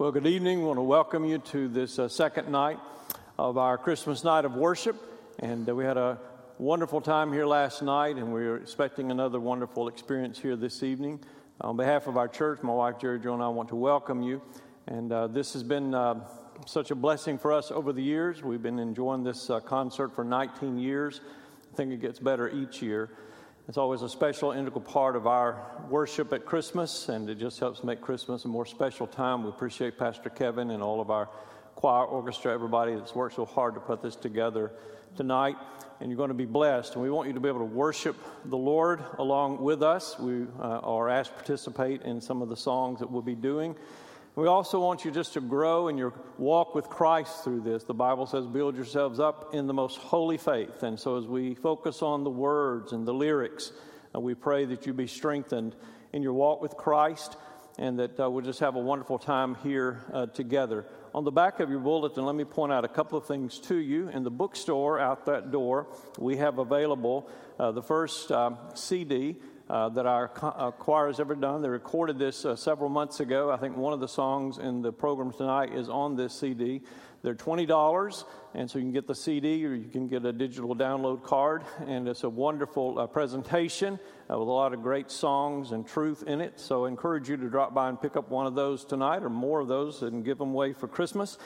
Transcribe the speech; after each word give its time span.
Well, 0.00 0.12
good 0.12 0.26
evening. 0.26 0.60
We 0.60 0.64
want 0.64 0.78
to 0.78 0.82
welcome 0.82 1.26
you 1.26 1.36
to 1.36 1.68
this 1.68 1.98
uh, 1.98 2.08
second 2.08 2.50
night 2.50 2.78
of 3.38 3.58
our 3.58 3.76
Christmas 3.76 4.24
night 4.24 4.46
of 4.46 4.54
worship. 4.54 4.96
And 5.40 5.68
uh, 5.68 5.74
we 5.74 5.84
had 5.84 5.98
a 5.98 6.18
wonderful 6.56 7.02
time 7.02 7.30
here 7.34 7.44
last 7.44 7.82
night, 7.82 8.16
and 8.16 8.32
we 8.32 8.40
are 8.46 8.56
expecting 8.56 9.10
another 9.10 9.38
wonderful 9.38 9.88
experience 9.88 10.38
here 10.38 10.56
this 10.56 10.82
evening. 10.82 11.20
On 11.60 11.76
behalf 11.76 12.06
of 12.06 12.16
our 12.16 12.28
church, 12.28 12.62
my 12.62 12.72
wife 12.72 12.98
Jerry 12.98 13.20
Joe 13.20 13.34
and 13.34 13.42
I 13.42 13.48
want 13.48 13.68
to 13.68 13.76
welcome 13.76 14.22
you. 14.22 14.40
And 14.86 15.12
uh, 15.12 15.26
this 15.26 15.52
has 15.52 15.62
been 15.62 15.94
uh, 15.94 16.26
such 16.64 16.90
a 16.90 16.94
blessing 16.94 17.36
for 17.36 17.52
us 17.52 17.70
over 17.70 17.92
the 17.92 18.02
years. 18.02 18.42
We've 18.42 18.62
been 18.62 18.78
enjoying 18.78 19.22
this 19.22 19.50
uh, 19.50 19.60
concert 19.60 20.14
for 20.14 20.24
19 20.24 20.78
years. 20.78 21.20
I 21.70 21.76
think 21.76 21.92
it 21.92 22.00
gets 22.00 22.18
better 22.18 22.48
each 22.48 22.80
year. 22.80 23.10
It's 23.70 23.78
always 23.78 24.02
a 24.02 24.08
special, 24.08 24.50
integral 24.50 24.80
part 24.80 25.14
of 25.14 25.28
our 25.28 25.64
worship 25.88 26.32
at 26.32 26.44
Christmas, 26.44 27.08
and 27.08 27.30
it 27.30 27.36
just 27.36 27.60
helps 27.60 27.84
make 27.84 28.00
Christmas 28.00 28.44
a 28.44 28.48
more 28.48 28.66
special 28.66 29.06
time. 29.06 29.44
We 29.44 29.48
appreciate 29.48 29.96
Pastor 29.96 30.28
Kevin 30.28 30.72
and 30.72 30.82
all 30.82 31.00
of 31.00 31.08
our 31.08 31.28
choir, 31.76 32.04
orchestra, 32.04 32.52
everybody 32.52 32.96
that's 32.96 33.14
worked 33.14 33.36
so 33.36 33.44
hard 33.44 33.74
to 33.74 33.80
put 33.80 34.02
this 34.02 34.16
together 34.16 34.72
tonight. 35.16 35.56
And 36.00 36.10
you're 36.10 36.16
going 36.16 36.30
to 36.30 36.34
be 36.34 36.46
blessed. 36.46 36.94
And 36.94 37.02
we 37.04 37.10
want 37.10 37.28
you 37.28 37.34
to 37.34 37.38
be 37.38 37.46
able 37.46 37.60
to 37.60 37.64
worship 37.64 38.16
the 38.44 38.56
Lord 38.56 39.04
along 39.18 39.62
with 39.62 39.84
us. 39.84 40.18
We 40.18 40.48
uh, 40.58 40.80
are 40.80 41.08
asked 41.08 41.30
to 41.30 41.36
participate 41.36 42.02
in 42.02 42.20
some 42.20 42.42
of 42.42 42.48
the 42.48 42.56
songs 42.56 42.98
that 42.98 43.08
we'll 43.08 43.22
be 43.22 43.36
doing. 43.36 43.76
We 44.40 44.46
also 44.46 44.80
want 44.80 45.04
you 45.04 45.10
just 45.10 45.34
to 45.34 45.42
grow 45.42 45.88
in 45.88 45.98
your 45.98 46.14
walk 46.38 46.74
with 46.74 46.88
Christ 46.88 47.44
through 47.44 47.60
this. 47.60 47.84
The 47.84 47.92
Bible 47.92 48.24
says, 48.24 48.46
build 48.46 48.74
yourselves 48.74 49.20
up 49.20 49.54
in 49.54 49.66
the 49.66 49.74
most 49.74 49.98
holy 49.98 50.38
faith. 50.38 50.82
And 50.82 50.98
so, 50.98 51.18
as 51.18 51.26
we 51.26 51.54
focus 51.54 52.00
on 52.00 52.24
the 52.24 52.30
words 52.30 52.94
and 52.94 53.06
the 53.06 53.12
lyrics, 53.12 53.70
uh, 54.14 54.20
we 54.20 54.34
pray 54.34 54.64
that 54.64 54.86
you 54.86 54.94
be 54.94 55.06
strengthened 55.06 55.76
in 56.14 56.22
your 56.22 56.32
walk 56.32 56.62
with 56.62 56.74
Christ 56.78 57.36
and 57.76 57.98
that 57.98 58.18
uh, 58.18 58.30
we'll 58.30 58.42
just 58.42 58.60
have 58.60 58.76
a 58.76 58.80
wonderful 58.80 59.18
time 59.18 59.56
here 59.56 60.06
uh, 60.10 60.24
together. 60.24 60.86
On 61.14 61.24
the 61.24 61.30
back 61.30 61.60
of 61.60 61.68
your 61.68 61.80
bulletin, 61.80 62.24
let 62.24 62.34
me 62.34 62.44
point 62.44 62.72
out 62.72 62.86
a 62.86 62.88
couple 62.88 63.18
of 63.18 63.26
things 63.26 63.58
to 63.58 63.76
you. 63.76 64.08
In 64.08 64.22
the 64.22 64.30
bookstore 64.30 64.98
out 64.98 65.26
that 65.26 65.50
door, 65.50 65.86
we 66.18 66.38
have 66.38 66.58
available 66.58 67.28
uh, 67.58 67.72
the 67.72 67.82
first 67.82 68.32
um, 68.32 68.56
CD 68.72 69.36
uh, 69.70 69.88
that 69.88 70.04
our 70.04 70.32
uh, 70.42 70.72
choir 70.72 71.06
has 71.06 71.20
ever 71.20 71.36
done. 71.36 71.62
They 71.62 71.68
recorded 71.68 72.18
this 72.18 72.44
uh, 72.44 72.56
several 72.56 72.90
months 72.90 73.20
ago. 73.20 73.52
I 73.52 73.56
think 73.56 73.76
one 73.76 73.92
of 73.92 74.00
the 74.00 74.08
songs 74.08 74.58
in 74.58 74.82
the 74.82 74.90
program 74.90 75.32
tonight 75.32 75.72
is 75.72 75.88
on 75.88 76.16
this 76.16 76.34
CD. 76.34 76.82
They're 77.22 77.36
$20, 77.36 78.24
and 78.54 78.68
so 78.68 78.78
you 78.78 78.84
can 78.84 78.92
get 78.92 79.06
the 79.06 79.14
CD 79.14 79.64
or 79.64 79.74
you 79.74 79.88
can 79.88 80.08
get 80.08 80.24
a 80.24 80.32
digital 80.32 80.74
download 80.74 81.22
card. 81.22 81.62
And 81.86 82.08
it's 82.08 82.24
a 82.24 82.28
wonderful 82.28 82.98
uh, 82.98 83.06
presentation 83.06 84.00
uh, 84.28 84.38
with 84.38 84.48
a 84.48 84.50
lot 84.50 84.72
of 84.72 84.82
great 84.82 85.08
songs 85.08 85.70
and 85.70 85.86
truth 85.86 86.24
in 86.26 86.40
it. 86.40 86.58
So 86.58 86.86
I 86.86 86.88
encourage 86.88 87.28
you 87.28 87.36
to 87.36 87.48
drop 87.48 87.72
by 87.72 87.88
and 87.88 88.00
pick 88.00 88.16
up 88.16 88.28
one 88.28 88.46
of 88.46 88.56
those 88.56 88.84
tonight 88.84 89.22
or 89.22 89.30
more 89.30 89.60
of 89.60 89.68
those 89.68 90.02
and 90.02 90.24
give 90.24 90.38
them 90.38 90.50
away 90.50 90.72
for 90.72 90.88
Christmas. 90.88 91.38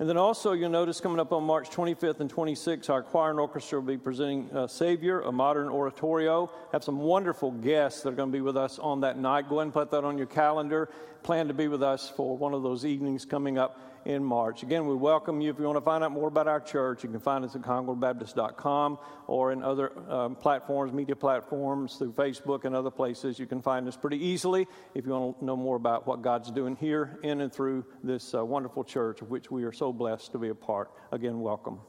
And 0.00 0.08
then 0.08 0.16
also, 0.16 0.52
you'll 0.52 0.70
notice 0.70 0.98
coming 0.98 1.20
up 1.20 1.30
on 1.30 1.44
March 1.44 1.68
25th 1.68 2.20
and 2.20 2.32
26th, 2.32 2.88
our 2.88 3.02
choir 3.02 3.28
and 3.28 3.38
orchestra 3.38 3.80
will 3.80 3.86
be 3.86 3.98
presenting 3.98 4.50
uh, 4.50 4.66
Savior, 4.66 5.20
a 5.20 5.30
modern 5.30 5.68
oratorio. 5.68 6.50
Have 6.72 6.82
some 6.82 7.00
wonderful 7.00 7.50
guests 7.50 8.00
that 8.00 8.08
are 8.08 8.16
going 8.16 8.30
to 8.30 8.32
be 8.32 8.40
with 8.40 8.56
us 8.56 8.78
on 8.78 9.02
that 9.02 9.18
night. 9.18 9.50
Go 9.50 9.56
ahead 9.56 9.66
and 9.66 9.74
put 9.74 9.90
that 9.90 10.02
on 10.02 10.16
your 10.16 10.26
calendar. 10.26 10.88
Plan 11.22 11.48
to 11.48 11.54
be 11.54 11.68
with 11.68 11.82
us 11.82 12.08
for 12.08 12.34
one 12.34 12.54
of 12.54 12.62
those 12.62 12.86
evenings 12.86 13.26
coming 13.26 13.58
up 13.58 13.78
in 14.04 14.24
March. 14.24 14.62
Again, 14.62 14.86
we 14.86 14.94
welcome 14.94 15.40
you. 15.40 15.50
If 15.50 15.58
you 15.58 15.64
want 15.64 15.76
to 15.76 15.84
find 15.84 16.02
out 16.02 16.12
more 16.12 16.28
about 16.28 16.48
our 16.48 16.60
church, 16.60 17.02
you 17.02 17.10
can 17.10 17.20
find 17.20 17.44
us 17.44 17.54
at 17.54 17.62
congregationbaptist.com 17.62 18.98
or 19.26 19.52
in 19.52 19.62
other 19.62 19.92
um, 20.10 20.36
platforms, 20.36 20.92
media 20.92 21.16
platforms, 21.16 21.96
through 21.96 22.12
Facebook 22.12 22.64
and 22.64 22.74
other 22.74 22.90
places. 22.90 23.38
You 23.38 23.46
can 23.46 23.62
find 23.62 23.86
us 23.88 23.96
pretty 23.96 24.24
easily 24.24 24.66
if 24.94 25.06
you 25.06 25.12
want 25.12 25.38
to 25.38 25.44
know 25.44 25.56
more 25.56 25.76
about 25.76 26.06
what 26.06 26.22
God's 26.22 26.50
doing 26.50 26.76
here 26.76 27.18
in 27.22 27.40
and 27.40 27.52
through 27.52 27.84
this 28.02 28.34
uh, 28.34 28.44
wonderful 28.44 28.84
church 28.84 29.20
of 29.22 29.30
which 29.30 29.50
we 29.50 29.64
are 29.64 29.72
so 29.72 29.92
blessed 29.92 30.32
to 30.32 30.38
be 30.38 30.48
a 30.48 30.54
part. 30.54 30.90
Again, 31.12 31.40
welcome. 31.40 31.80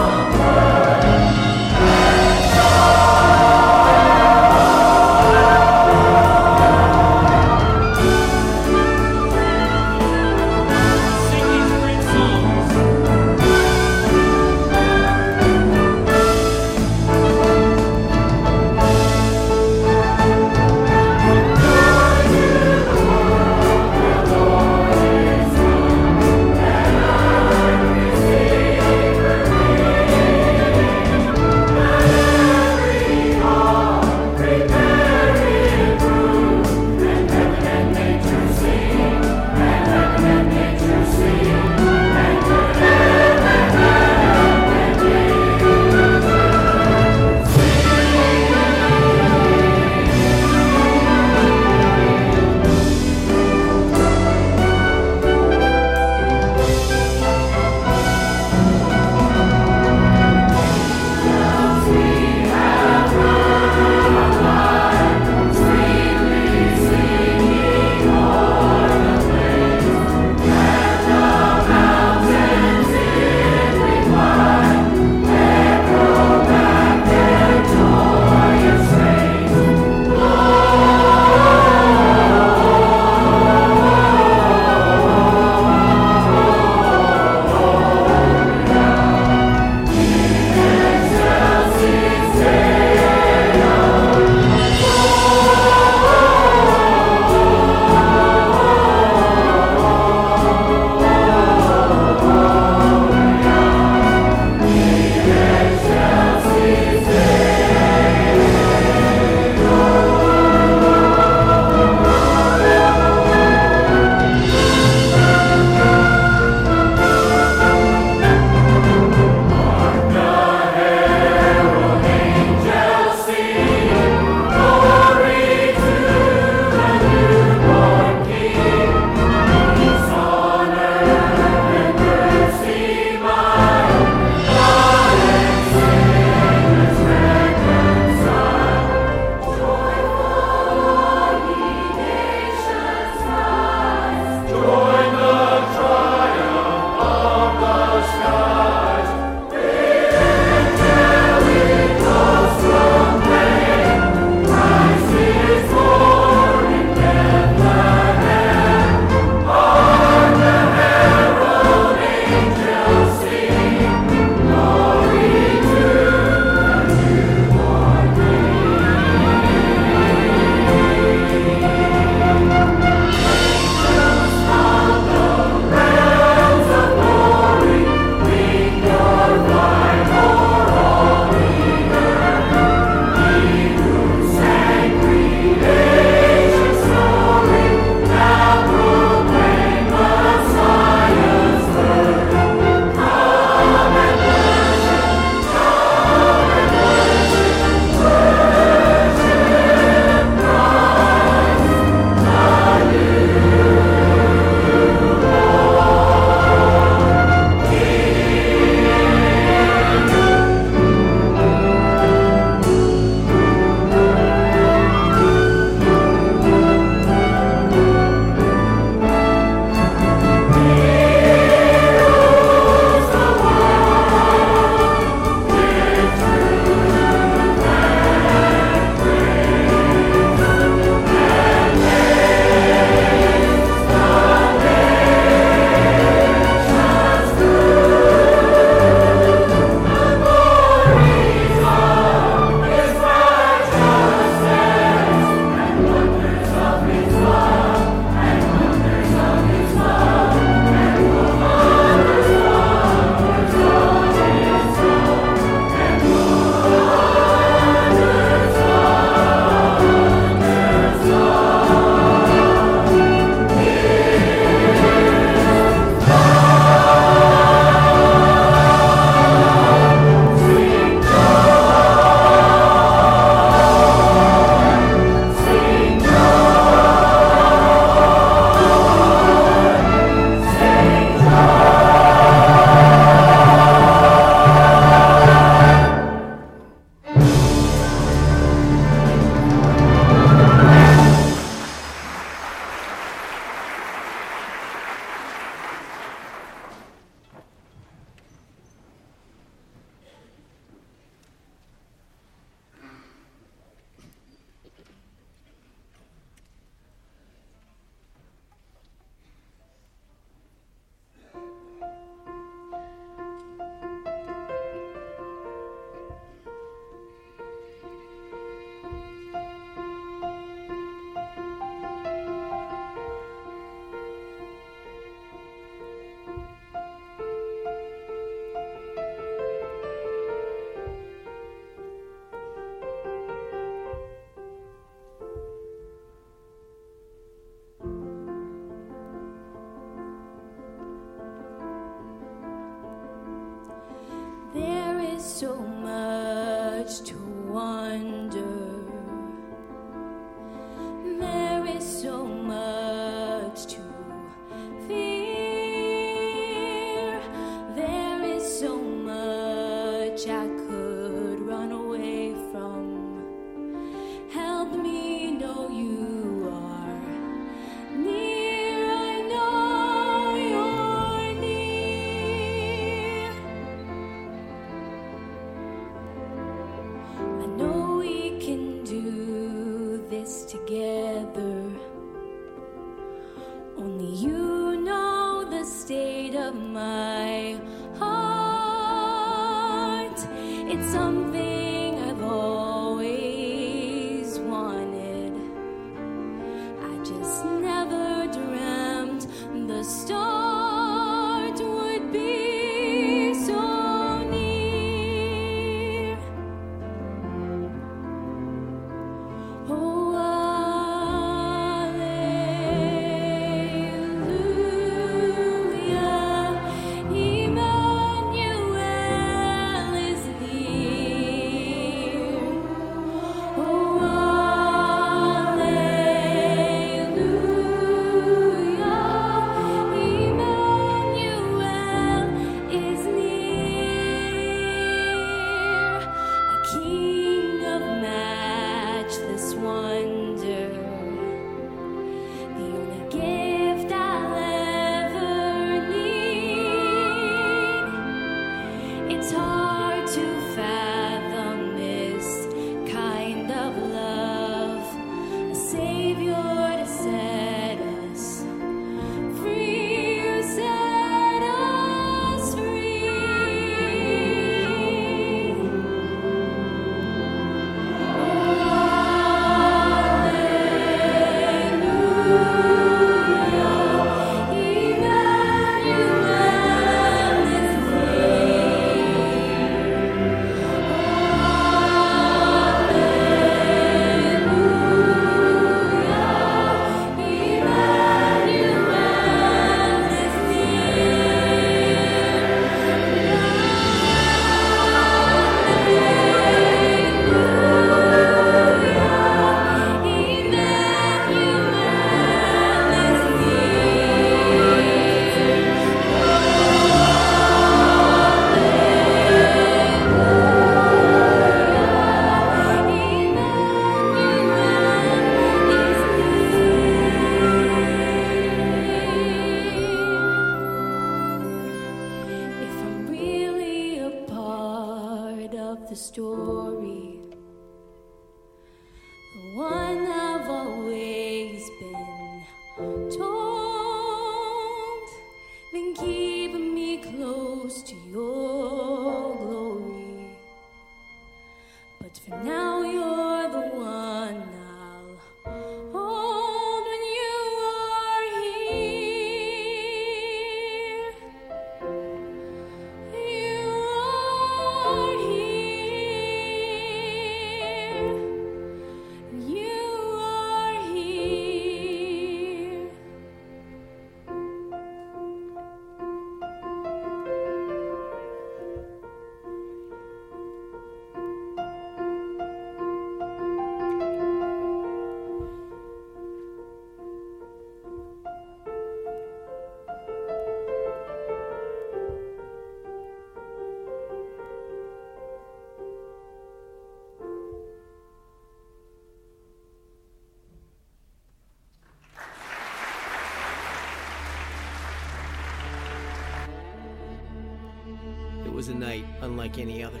a 598.74 598.78
night 598.78 599.04
unlike 599.20 599.58
any 599.58 599.84
other. 599.84 600.00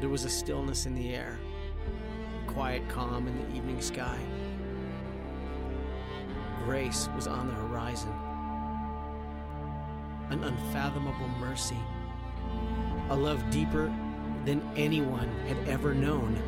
There 0.00 0.08
was 0.08 0.24
a 0.24 0.30
stillness 0.30 0.86
in 0.86 0.94
the 0.94 1.14
air, 1.14 1.38
quiet 2.46 2.86
calm 2.88 3.26
in 3.26 3.36
the 3.38 3.56
evening 3.56 3.80
sky. 3.80 4.18
Grace 6.64 7.08
was 7.16 7.26
on 7.26 7.48
the 7.48 7.54
horizon, 7.54 8.12
an 10.30 10.44
unfathomable 10.44 11.28
mercy, 11.38 11.78
a 13.08 13.16
love 13.16 13.42
deeper 13.50 13.92
than 14.44 14.62
anyone 14.76 15.28
had 15.48 15.56
ever 15.68 15.94
known. 15.94 16.38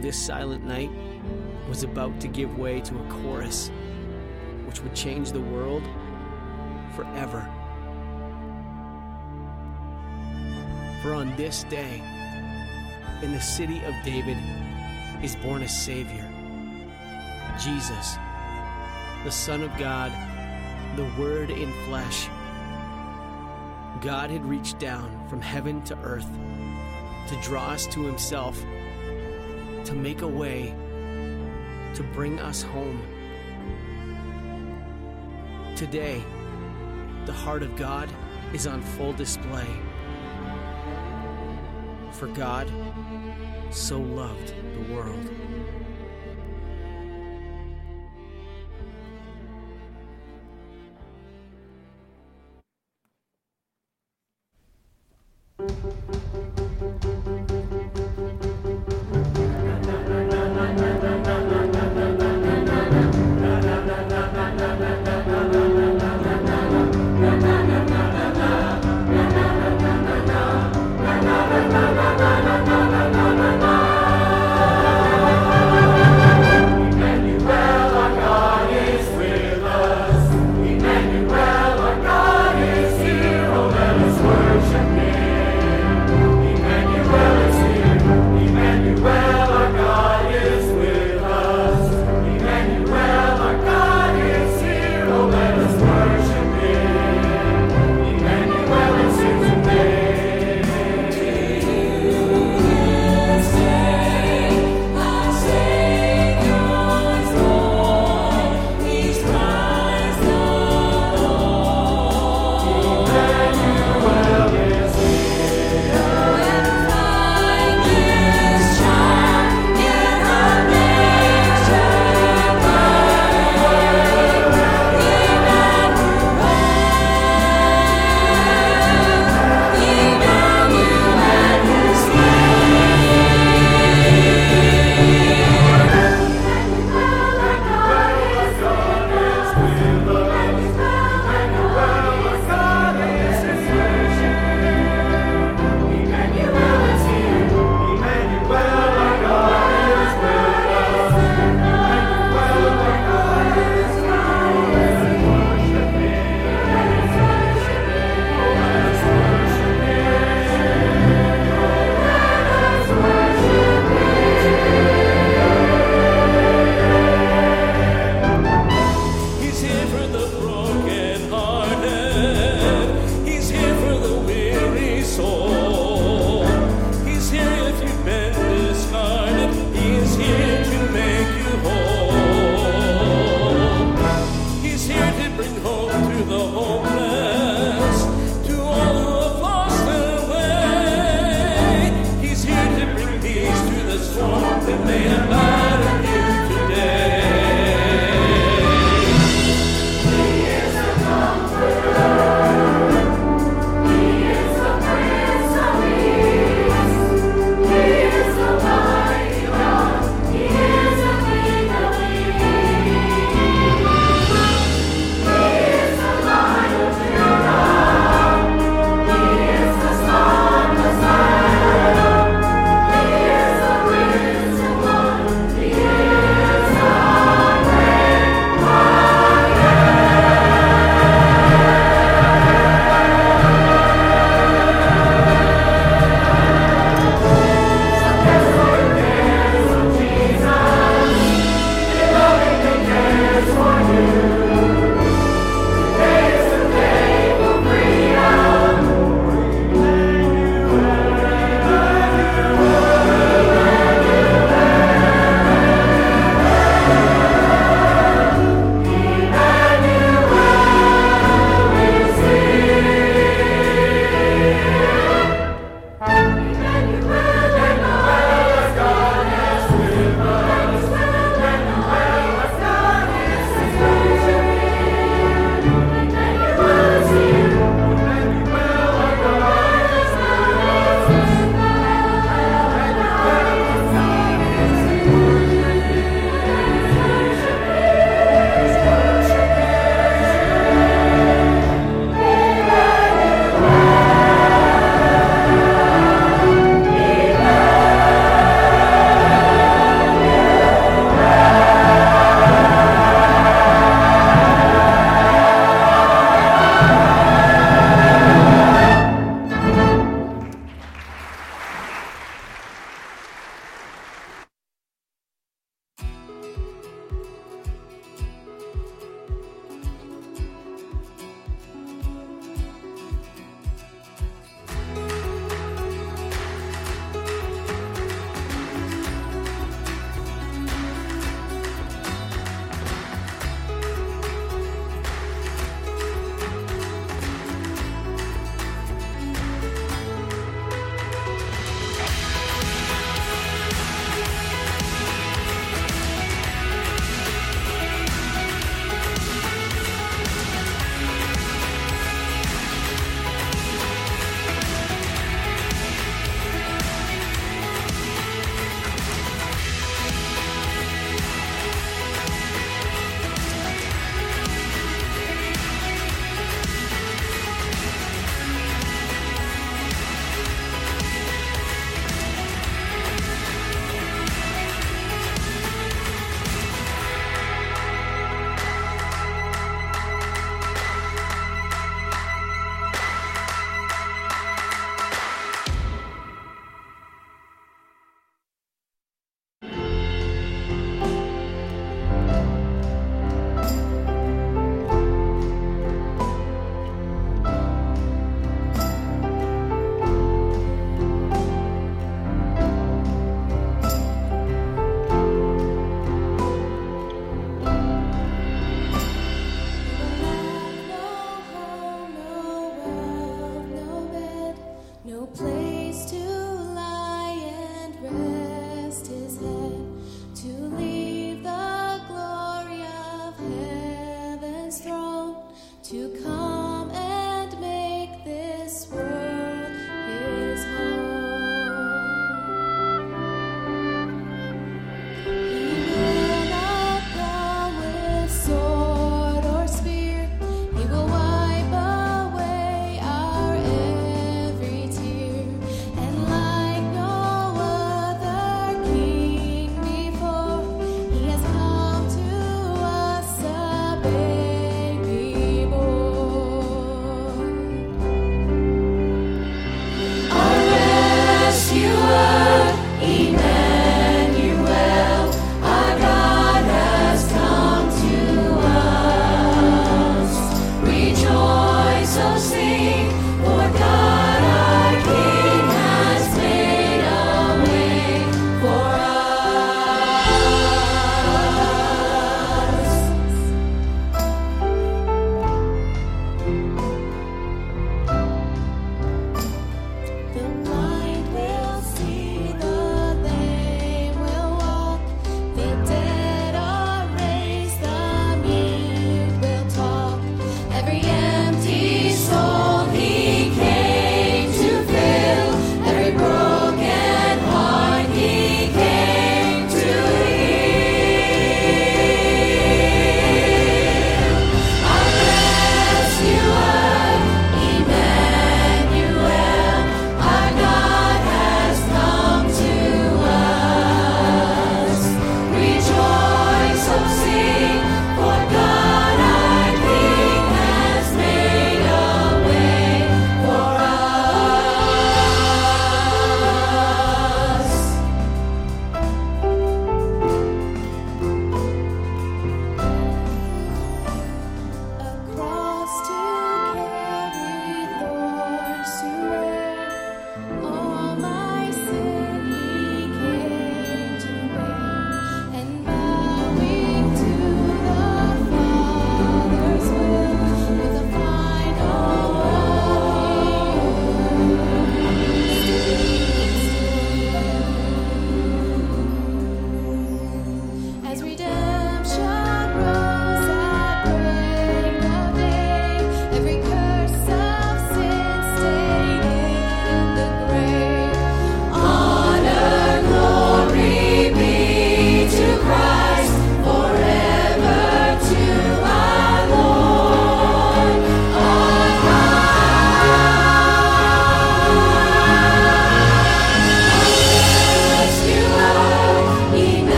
This 0.00 0.18
silent 0.18 0.64
night 0.64 0.90
was 1.68 1.82
about 1.82 2.20
to 2.20 2.28
give 2.28 2.58
way 2.58 2.80
to 2.82 2.94
a 2.94 3.08
chorus 3.08 3.70
which 4.66 4.82
would 4.82 4.94
change 4.94 5.32
the 5.32 5.40
world 5.40 5.88
forever. 6.94 7.50
For 11.06 11.14
on 11.14 11.36
this 11.36 11.62
day, 11.62 12.02
in 13.22 13.30
the 13.30 13.40
city 13.40 13.80
of 13.84 13.94
David, 14.04 14.36
is 15.22 15.36
born 15.36 15.62
a 15.62 15.68
Savior, 15.68 16.28
Jesus, 17.62 18.16
the 19.22 19.30
Son 19.30 19.62
of 19.62 19.70
God, 19.78 20.10
the 20.96 21.08
Word 21.16 21.50
in 21.50 21.72
flesh. 21.84 22.26
God 24.00 24.30
had 24.30 24.44
reached 24.44 24.80
down 24.80 25.28
from 25.28 25.40
heaven 25.40 25.80
to 25.82 25.96
earth 25.98 26.28
to 27.28 27.40
draw 27.40 27.68
us 27.68 27.86
to 27.86 28.02
Himself, 28.02 28.60
to 29.84 29.94
make 29.94 30.22
a 30.22 30.26
way, 30.26 30.74
to 31.94 32.02
bring 32.14 32.40
us 32.40 32.62
home. 32.62 33.00
Today, 35.76 36.20
the 37.26 37.32
heart 37.32 37.62
of 37.62 37.76
God 37.76 38.10
is 38.52 38.66
on 38.66 38.82
full 38.82 39.12
display. 39.12 39.68
For 42.18 42.28
God 42.28 42.70
so 43.70 43.98
loved 44.00 44.54
the 44.72 44.94
world. 44.94 45.35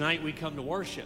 Tonight 0.00 0.22
we 0.22 0.32
come 0.32 0.56
to 0.56 0.62
worship. 0.62 1.04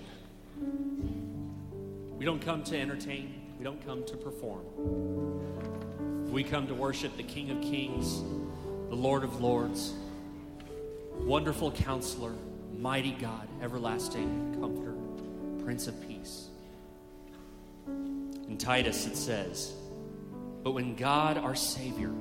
We 2.17 2.25
don't 2.25 2.41
come 2.41 2.63
to 2.63 2.79
entertain, 2.79 3.43
we 3.59 3.65
don't 3.65 3.85
come 3.85 4.05
to 4.05 4.17
perform. 4.17 4.63
We 6.31 6.45
come 6.45 6.69
to 6.69 6.75
worship 6.75 7.17
the 7.17 7.25
King 7.25 7.51
of 7.51 7.61
Kings, 7.61 8.23
the 8.91 8.95
Lord 8.95 9.25
of 9.25 9.41
Lords, 9.41 9.95
wonderful 11.19 11.73
counselor, 11.73 12.35
mighty 12.79 13.11
God, 13.11 13.49
everlasting 13.61 14.59
comforter, 14.61 14.95
Prince 15.65 15.89
of 15.89 16.01
Peace. 16.07 16.47
In 17.89 18.57
Titus 18.57 19.09
it 19.09 19.17
says, 19.17 19.73
But 20.63 20.71
when 20.71 20.95
God 20.95 21.37
our 21.37 21.57
Savior 21.57 22.13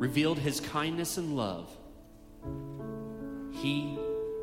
revealed 0.00 0.40
his 0.40 0.58
kindness 0.58 1.16
and 1.16 1.36
love, 1.36 1.70
he 3.52 3.96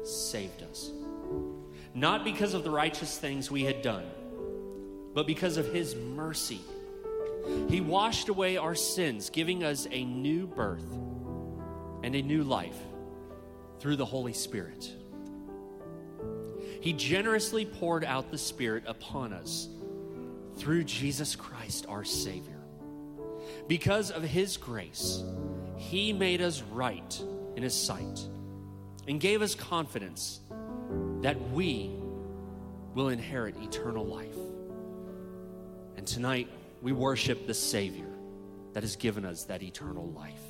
saved 0.05 0.63
us. 0.63 0.91
Not 1.97 2.23
because 2.23 2.53
of 2.53 2.63
the 2.63 2.69
righteous 2.69 3.17
things 3.17 3.49
we 3.49 3.63
had 3.63 3.81
done, 3.81 4.05
but 5.15 5.25
because 5.25 5.57
of 5.57 5.73
his 5.73 5.95
mercy. 5.95 6.61
He 7.69 7.81
washed 7.81 8.29
away 8.29 8.55
our 8.55 8.75
sins, 8.75 9.31
giving 9.31 9.63
us 9.63 9.87
a 9.89 10.05
new 10.05 10.45
birth 10.45 10.85
and 12.03 12.13
a 12.13 12.21
new 12.21 12.43
life 12.43 12.77
through 13.79 13.95
the 13.95 14.05
Holy 14.05 14.33
Spirit. 14.33 14.93
He 16.81 16.93
generously 16.93 17.65
poured 17.65 18.05
out 18.05 18.29
the 18.29 18.37
Spirit 18.37 18.83
upon 18.85 19.33
us 19.33 19.67
through 20.57 20.83
Jesus 20.83 21.35
Christ, 21.35 21.87
our 21.89 22.03
Savior. 22.03 22.61
Because 23.67 24.11
of 24.11 24.21
His 24.21 24.55
grace, 24.55 25.23
He 25.77 26.13
made 26.13 26.41
us 26.43 26.61
right 26.61 27.19
in 27.55 27.63
His 27.63 27.73
sight 27.73 28.19
and 29.07 29.19
gave 29.19 29.41
us 29.41 29.55
confidence 29.55 30.41
that 31.21 31.39
we 31.51 31.91
will 32.93 33.09
inherit 33.09 33.55
eternal 33.61 34.05
life. 34.05 34.35
And 35.97 36.05
tonight, 36.07 36.47
we 36.81 36.91
worship 36.91 37.47
the 37.47 37.53
Savior 37.53 38.09
that 38.73 38.83
has 38.83 38.95
given 38.95 39.25
us 39.25 39.43
that 39.45 39.63
eternal 39.63 40.07
life. 40.11 40.46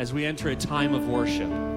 As 0.00 0.14
we 0.14 0.24
enter 0.24 0.48
a 0.48 0.56
time 0.56 0.94
of 0.94 1.06
worship. 1.06 1.69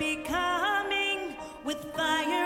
becoming 0.00 1.36
with 1.62 1.84
fire. 1.94 2.39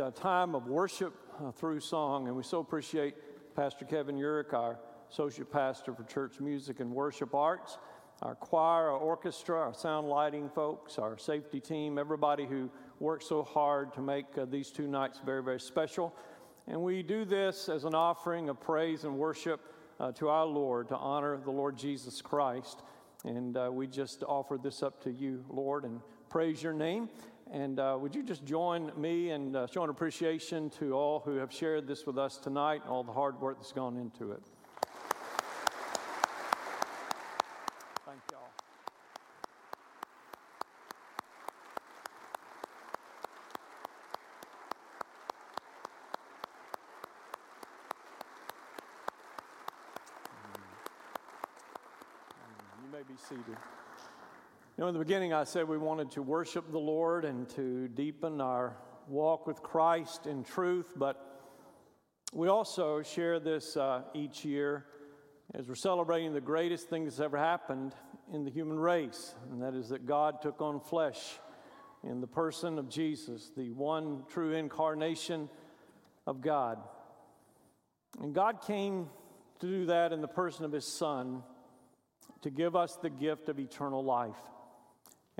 Uh, 0.00 0.10
time 0.10 0.54
of 0.54 0.66
worship 0.66 1.14
uh, 1.40 1.50
through 1.52 1.80
song. 1.80 2.26
And 2.26 2.36
we 2.36 2.42
so 2.42 2.60
appreciate 2.60 3.14
Pastor 3.54 3.84
Kevin 3.84 4.16
Urick, 4.16 4.54
our 4.54 4.78
associate 5.10 5.52
pastor 5.52 5.92
for 5.94 6.04
church 6.04 6.40
music 6.40 6.80
and 6.80 6.90
worship 6.90 7.34
arts, 7.34 7.78
our 8.22 8.34
choir, 8.34 8.90
our 8.90 8.98
orchestra, 8.98 9.58
our 9.58 9.74
sound 9.74 10.08
lighting 10.08 10.48
folks, 10.48 10.98
our 10.98 11.18
safety 11.18 11.60
team, 11.60 11.98
everybody 11.98 12.46
who 12.46 12.70
worked 12.98 13.24
so 13.24 13.42
hard 13.42 13.92
to 13.94 14.00
make 14.00 14.26
uh, 14.38 14.46
these 14.46 14.70
two 14.70 14.86
nights 14.86 15.20
very, 15.24 15.42
very 15.42 15.60
special. 15.60 16.14
And 16.66 16.80
we 16.80 17.02
do 17.02 17.24
this 17.24 17.68
as 17.68 17.84
an 17.84 17.94
offering 17.94 18.48
of 18.48 18.60
praise 18.60 19.04
and 19.04 19.16
worship 19.16 19.60
uh, 19.98 20.12
to 20.12 20.28
our 20.28 20.46
Lord 20.46 20.88
to 20.88 20.96
honor 20.96 21.38
the 21.44 21.50
Lord 21.50 21.76
Jesus 21.76 22.22
Christ. 22.22 22.82
And 23.24 23.56
uh, 23.56 23.68
we 23.70 23.86
just 23.86 24.22
offer 24.22 24.58
this 24.62 24.82
up 24.82 25.02
to 25.04 25.10
you, 25.10 25.44
Lord, 25.50 25.84
and 25.84 26.00
praise 26.30 26.62
your 26.62 26.72
name. 26.72 27.10
And 27.52 27.80
uh, 27.80 27.98
would 28.00 28.14
you 28.14 28.22
just 28.22 28.44
join 28.44 28.92
me 28.96 29.30
in 29.30 29.56
uh, 29.56 29.66
showing 29.66 29.90
appreciation 29.90 30.70
to 30.78 30.92
all 30.92 31.18
who 31.18 31.34
have 31.34 31.52
shared 31.52 31.88
this 31.88 32.06
with 32.06 32.16
us 32.16 32.36
tonight 32.36 32.82
and 32.82 32.90
all 32.90 33.02
the 33.02 33.12
hard 33.12 33.40
work 33.40 33.56
that's 33.58 33.72
gone 33.72 33.96
into 33.96 34.30
it? 34.30 34.42
Thank 38.06 38.20
y'all. 38.30 38.40
You 52.84 52.92
may 52.92 53.02
be 53.02 53.14
seated. 53.28 53.56
Know, 54.80 54.88
in 54.88 54.94
the 54.94 55.00
beginning, 55.00 55.34
I 55.34 55.44
said 55.44 55.68
we 55.68 55.76
wanted 55.76 56.10
to 56.12 56.22
worship 56.22 56.72
the 56.72 56.78
Lord 56.78 57.26
and 57.26 57.46
to 57.50 57.86
deepen 57.88 58.40
our 58.40 58.78
walk 59.08 59.46
with 59.46 59.62
Christ 59.62 60.26
in 60.26 60.42
truth, 60.42 60.94
but 60.96 61.52
we 62.32 62.48
also 62.48 63.02
share 63.02 63.38
this 63.38 63.76
uh, 63.76 64.04
each 64.14 64.42
year 64.42 64.86
as 65.52 65.68
we're 65.68 65.74
celebrating 65.74 66.32
the 66.32 66.40
greatest 66.40 66.88
thing 66.88 67.04
that's 67.04 67.20
ever 67.20 67.36
happened 67.36 67.94
in 68.32 68.42
the 68.42 68.50
human 68.50 68.78
race, 68.78 69.34
and 69.50 69.60
that 69.60 69.74
is 69.74 69.90
that 69.90 70.06
God 70.06 70.40
took 70.40 70.62
on 70.62 70.80
flesh 70.80 71.38
in 72.02 72.22
the 72.22 72.26
person 72.26 72.78
of 72.78 72.88
Jesus, 72.88 73.52
the 73.54 73.72
one 73.72 74.22
true 74.30 74.52
incarnation 74.54 75.50
of 76.26 76.40
God. 76.40 76.78
And 78.18 78.34
God 78.34 78.62
came 78.66 79.10
to 79.58 79.66
do 79.66 79.86
that 79.86 80.14
in 80.14 80.22
the 80.22 80.26
person 80.26 80.64
of 80.64 80.72
His 80.72 80.86
Son 80.86 81.42
to 82.40 82.48
give 82.48 82.74
us 82.74 82.96
the 82.96 83.10
gift 83.10 83.50
of 83.50 83.58
eternal 83.60 84.02
life. 84.02 84.40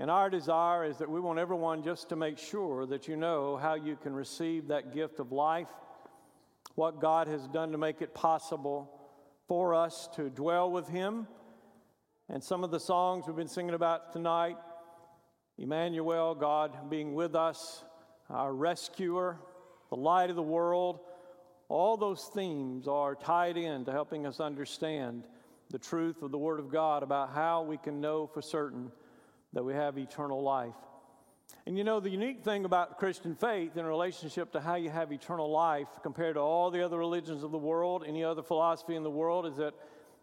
And 0.01 0.09
our 0.09 0.31
desire 0.31 0.83
is 0.83 0.97
that 0.97 1.11
we 1.11 1.19
want 1.19 1.37
everyone 1.37 1.83
just 1.83 2.09
to 2.09 2.15
make 2.15 2.39
sure 2.39 2.87
that 2.87 3.07
you 3.07 3.15
know 3.15 3.55
how 3.55 3.75
you 3.75 3.95
can 3.95 4.15
receive 4.15 4.69
that 4.69 4.95
gift 4.95 5.19
of 5.19 5.31
life, 5.31 5.67
what 6.73 6.99
God 6.99 7.27
has 7.27 7.47
done 7.49 7.71
to 7.71 7.77
make 7.77 8.01
it 8.01 8.15
possible 8.15 8.91
for 9.47 9.75
us 9.75 10.09
to 10.15 10.31
dwell 10.31 10.71
with 10.71 10.87
Him. 10.87 11.27
And 12.29 12.43
some 12.43 12.63
of 12.63 12.71
the 12.71 12.79
songs 12.79 13.27
we've 13.27 13.35
been 13.35 13.47
singing 13.47 13.75
about 13.75 14.11
tonight 14.11 14.57
Emmanuel, 15.59 16.33
God 16.33 16.89
being 16.89 17.13
with 17.13 17.35
us, 17.35 17.83
our 18.27 18.55
rescuer, 18.55 19.37
the 19.91 19.97
light 19.97 20.31
of 20.31 20.35
the 20.35 20.41
world, 20.41 20.99
all 21.69 21.95
those 21.95 22.23
themes 22.33 22.87
are 22.87 23.13
tied 23.13 23.55
in 23.55 23.85
to 23.85 23.91
helping 23.91 24.25
us 24.25 24.39
understand 24.39 25.25
the 25.69 25.77
truth 25.77 26.23
of 26.23 26.31
the 26.31 26.39
Word 26.39 26.59
of 26.59 26.71
God 26.71 27.03
about 27.03 27.35
how 27.35 27.61
we 27.61 27.77
can 27.77 28.01
know 28.01 28.25
for 28.25 28.41
certain 28.41 28.91
that 29.53 29.63
we 29.63 29.73
have 29.73 29.97
eternal 29.97 30.41
life. 30.41 30.75
And 31.65 31.77
you 31.77 31.83
know, 31.83 31.99
the 31.99 32.09
unique 32.09 32.43
thing 32.43 32.65
about 32.65 32.97
Christian 32.97 33.35
faith 33.35 33.77
in 33.77 33.85
relationship 33.85 34.51
to 34.53 34.61
how 34.61 34.75
you 34.75 34.89
have 34.89 35.11
eternal 35.11 35.51
life 35.51 35.87
compared 36.01 36.35
to 36.35 36.41
all 36.41 36.71
the 36.71 36.83
other 36.83 36.97
religions 36.97 37.43
of 37.43 37.51
the 37.51 37.57
world, 37.57 38.03
any 38.07 38.23
other 38.23 38.41
philosophy 38.41 38.95
in 38.95 39.03
the 39.03 39.11
world, 39.11 39.45
is 39.45 39.57
that 39.57 39.73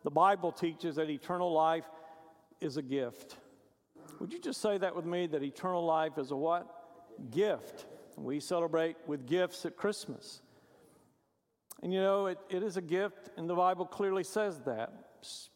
the 0.02 0.10
Bible 0.10 0.52
teaches 0.52 0.96
that 0.96 1.10
eternal 1.10 1.52
life 1.52 1.84
is 2.60 2.76
a 2.76 2.82
gift. 2.82 3.36
Would 4.18 4.32
you 4.32 4.40
just 4.40 4.60
say 4.60 4.78
that 4.78 4.96
with 4.96 5.04
me 5.04 5.26
that 5.28 5.42
eternal 5.42 5.84
life 5.84 6.18
is 6.18 6.30
a 6.30 6.36
what? 6.36 6.66
Gift. 7.30 7.86
We 8.16 8.40
celebrate 8.40 8.96
with 9.06 9.26
gifts 9.26 9.64
at 9.64 9.76
Christmas. 9.76 10.42
And 11.82 11.92
you 11.92 12.00
know, 12.00 12.26
it, 12.26 12.38
it 12.50 12.64
is 12.64 12.76
a 12.76 12.82
gift, 12.82 13.30
and 13.36 13.48
the 13.48 13.54
Bible 13.54 13.86
clearly 13.86 14.24
says 14.24 14.60
that 14.66 15.07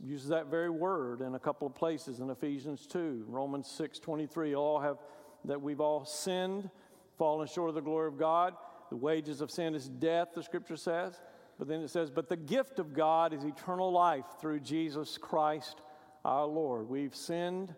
uses 0.02 0.28
that 0.28 0.46
very 0.46 0.70
word 0.70 1.20
in 1.20 1.34
a 1.34 1.38
couple 1.38 1.66
of 1.66 1.74
places 1.74 2.20
in 2.20 2.30
Ephesians 2.30 2.86
2, 2.86 3.24
Romans 3.28 3.68
6 3.68 3.98
23. 3.98 4.54
All 4.54 4.80
have 4.80 4.98
that 5.44 5.60
we've 5.60 5.80
all 5.80 6.04
sinned, 6.04 6.70
fallen 7.18 7.46
short 7.48 7.68
of 7.68 7.74
the 7.74 7.80
glory 7.80 8.08
of 8.08 8.18
God. 8.18 8.54
The 8.90 8.96
wages 8.96 9.40
of 9.40 9.50
sin 9.50 9.74
is 9.74 9.88
death, 9.88 10.28
the 10.34 10.42
scripture 10.42 10.76
says. 10.76 11.20
But 11.58 11.68
then 11.68 11.80
it 11.80 11.90
says, 11.90 12.10
But 12.10 12.28
the 12.28 12.36
gift 12.36 12.78
of 12.78 12.92
God 12.92 13.32
is 13.32 13.44
eternal 13.44 13.90
life 13.90 14.26
through 14.40 14.60
Jesus 14.60 15.18
Christ 15.18 15.80
our 16.24 16.46
Lord. 16.46 16.88
We've 16.88 17.14
sinned, 17.14 17.74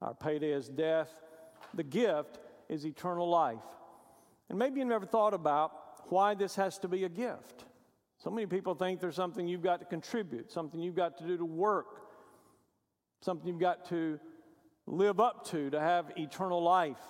our 0.00 0.14
payday 0.14 0.52
is 0.52 0.68
death. 0.68 1.10
The 1.74 1.82
gift 1.82 2.38
is 2.68 2.84
eternal 2.84 3.28
life. 3.28 3.58
And 4.48 4.58
maybe 4.58 4.80
you 4.80 4.84
never 4.84 5.06
thought 5.06 5.34
about 5.34 5.72
why 6.10 6.34
this 6.34 6.56
has 6.56 6.78
to 6.80 6.88
be 6.88 7.04
a 7.04 7.08
gift. 7.08 7.64
So 8.22 8.30
many 8.30 8.46
people 8.46 8.76
think 8.76 9.00
there's 9.00 9.16
something 9.16 9.48
you've 9.48 9.64
got 9.64 9.80
to 9.80 9.84
contribute, 9.84 10.52
something 10.52 10.78
you've 10.78 10.94
got 10.94 11.18
to 11.18 11.26
do 11.26 11.36
to 11.38 11.44
work, 11.44 12.02
something 13.20 13.48
you've 13.48 13.58
got 13.58 13.88
to 13.88 14.20
live 14.86 15.18
up 15.18 15.44
to 15.48 15.70
to 15.70 15.80
have 15.80 16.12
eternal 16.16 16.62
life. 16.62 17.00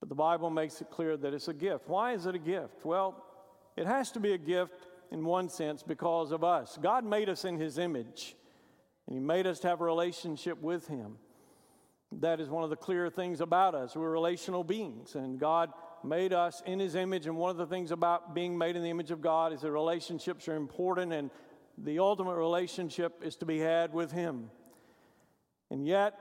But 0.00 0.10
the 0.10 0.14
Bible 0.14 0.50
makes 0.50 0.82
it 0.82 0.90
clear 0.90 1.16
that 1.16 1.32
it's 1.32 1.48
a 1.48 1.54
gift. 1.54 1.88
Why 1.88 2.12
is 2.12 2.26
it 2.26 2.34
a 2.34 2.38
gift? 2.38 2.84
Well, 2.84 3.24
it 3.78 3.86
has 3.86 4.10
to 4.12 4.20
be 4.20 4.34
a 4.34 4.38
gift 4.38 4.88
in 5.10 5.24
one 5.24 5.48
sense 5.48 5.82
because 5.82 6.32
of 6.32 6.44
us. 6.44 6.78
God 6.82 7.06
made 7.06 7.30
us 7.30 7.46
in 7.46 7.56
His 7.56 7.78
image, 7.78 8.36
and 9.06 9.16
He 9.16 9.20
made 9.20 9.46
us 9.46 9.58
to 9.60 9.68
have 9.68 9.80
a 9.80 9.84
relationship 9.84 10.60
with 10.60 10.86
Him. 10.86 11.16
That 12.12 12.40
is 12.40 12.50
one 12.50 12.62
of 12.62 12.68
the 12.68 12.76
clear 12.76 13.08
things 13.08 13.40
about 13.40 13.74
us. 13.74 13.96
We're 13.96 14.10
relational 14.10 14.64
beings, 14.64 15.14
and 15.14 15.40
God 15.40 15.72
made 16.04 16.32
us 16.32 16.62
in 16.66 16.78
His 16.78 16.94
image. 16.94 17.26
And 17.26 17.36
one 17.36 17.50
of 17.50 17.56
the 17.56 17.66
things 17.66 17.90
about 17.90 18.34
being 18.34 18.56
made 18.56 18.76
in 18.76 18.82
the 18.82 18.90
image 18.90 19.10
of 19.10 19.20
God 19.20 19.52
is 19.52 19.60
that 19.62 19.70
relationships 19.70 20.48
are 20.48 20.54
important, 20.54 21.12
and 21.12 21.30
the 21.78 21.98
ultimate 21.98 22.36
relationship 22.36 23.22
is 23.22 23.36
to 23.36 23.46
be 23.46 23.58
had 23.58 23.92
with 23.92 24.12
Him. 24.12 24.50
And 25.70 25.86
yet, 25.86 26.14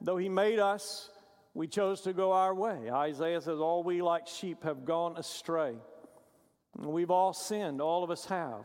though 0.00 0.16
He 0.16 0.28
made 0.28 0.58
us, 0.58 1.10
we 1.54 1.66
chose 1.66 2.02
to 2.02 2.12
go 2.12 2.32
our 2.32 2.54
way. 2.54 2.90
Isaiah 2.90 3.40
says, 3.40 3.58
All 3.58 3.82
we 3.82 4.02
like 4.02 4.26
sheep 4.26 4.64
have 4.64 4.84
gone 4.84 5.16
astray. 5.16 5.74
And 6.78 6.86
we've 6.86 7.10
all 7.10 7.32
sinned, 7.32 7.80
all 7.80 8.04
of 8.04 8.10
us 8.10 8.24
have. 8.26 8.64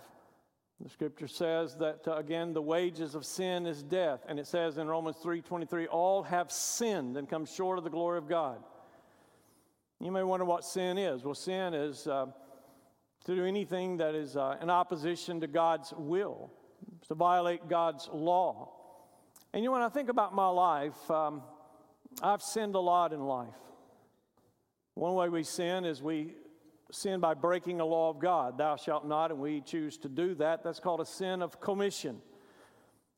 The 0.81 0.89
scripture 0.89 1.27
says 1.27 1.75
that 1.77 2.07
uh, 2.07 2.15
again 2.15 2.53
the 2.53 2.61
wages 2.61 3.15
of 3.15 3.25
sin 3.25 3.65
is 3.65 3.81
death 3.81 4.19
and 4.27 4.37
it 4.37 4.45
says 4.45 4.77
in 4.77 4.87
Romans 4.87 5.15
3:23 5.23 5.87
all 5.89 6.23
have 6.23 6.51
sinned 6.51 7.15
and 7.15 7.29
come 7.29 7.45
short 7.45 7.77
of 7.77 7.85
the 7.85 7.89
glory 7.89 8.17
of 8.17 8.27
God. 8.27 8.61
You 10.05 10.11
may 10.11 10.21
wonder 10.21 10.45
what 10.45 10.63
sin 10.63 10.99
is. 10.99 11.23
Well 11.23 11.33
sin 11.33 11.73
is 11.73 12.05
uh, 12.05 12.27
to 13.23 13.35
do 13.35 13.43
anything 13.43 13.97
that 13.97 14.13
is 14.13 14.37
uh, 14.37 14.55
in 14.61 14.69
opposition 14.69 15.41
to 15.41 15.47
God's 15.47 15.95
will, 15.97 16.51
to 17.07 17.15
violate 17.15 17.67
God's 17.67 18.07
law. 18.13 18.69
And 19.51 19.63
you 19.63 19.69
know 19.69 19.73
when 19.73 19.81
I 19.81 19.89
think 19.89 20.09
about 20.09 20.35
my 20.35 20.47
life, 20.47 21.09
um, 21.09 21.41
I've 22.21 22.43
sinned 22.43 22.75
a 22.75 22.79
lot 22.79 23.13
in 23.13 23.19
life. 23.21 23.57
One 24.93 25.15
way 25.15 25.27
we 25.27 25.41
sin 25.41 25.85
is 25.85 26.03
we 26.03 26.35
sin 26.91 27.19
by 27.19 27.33
breaking 27.33 27.81
a 27.81 27.85
law 27.85 28.11
of 28.11 28.19
God, 28.19 28.59
thou 28.59 28.75
shalt 28.75 29.07
not, 29.07 29.31
and 29.31 29.39
we 29.39 29.61
choose 29.61 29.97
to 29.97 30.07
do 30.07 30.35
that. 30.35 30.63
That's 30.63 30.79
called 30.79 31.01
a 31.01 31.05
sin 31.05 31.41
of 31.41 31.59
commission. 31.59 32.21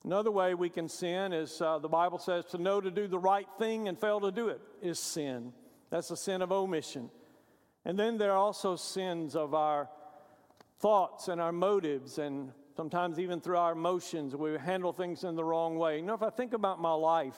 Another 0.06 0.32
way 0.32 0.54
we 0.54 0.70
can 0.70 0.88
sin 0.88 1.34
is 1.34 1.62
uh, 1.62 1.80
the 1.80 1.90
Bible 1.90 2.18
says 2.18 2.46
to 2.46 2.58
know 2.58 2.80
to 2.80 2.92
do 2.92 3.10
the 3.10 3.20
right 3.20 3.48
thing 3.60 3.90
and 3.90 4.00
fail 4.00 4.22
to 4.22 4.32
do 4.32 4.48
it 4.48 4.62
is 4.82 5.00
sin. 5.00 5.52
That's 5.90 6.12
a 6.12 6.18
sin 6.18 6.42
of 6.42 6.52
omission. 6.52 7.10
And 7.86 7.98
then 7.98 8.18
there 8.18 8.32
are 8.32 8.38
also 8.38 8.76
sins 8.76 9.36
of 9.36 9.54
our 9.54 9.90
thoughts 10.80 11.28
and 11.28 11.40
our 11.40 11.52
motives, 11.52 12.18
and 12.18 12.52
sometimes 12.76 13.20
even 13.20 13.40
through 13.40 13.58
our 13.58 13.72
emotions, 13.72 14.36
we 14.36 14.58
handle 14.58 14.94
things 14.94 15.24
in 15.24 15.36
the 15.36 15.44
wrong 15.44 15.78
way. 15.78 15.98
You 15.98 16.04
know, 16.04 16.14
if 16.14 16.24
I 16.24 16.30
think 16.30 16.54
about 16.54 16.82
my 16.82 16.94
life, 16.94 17.38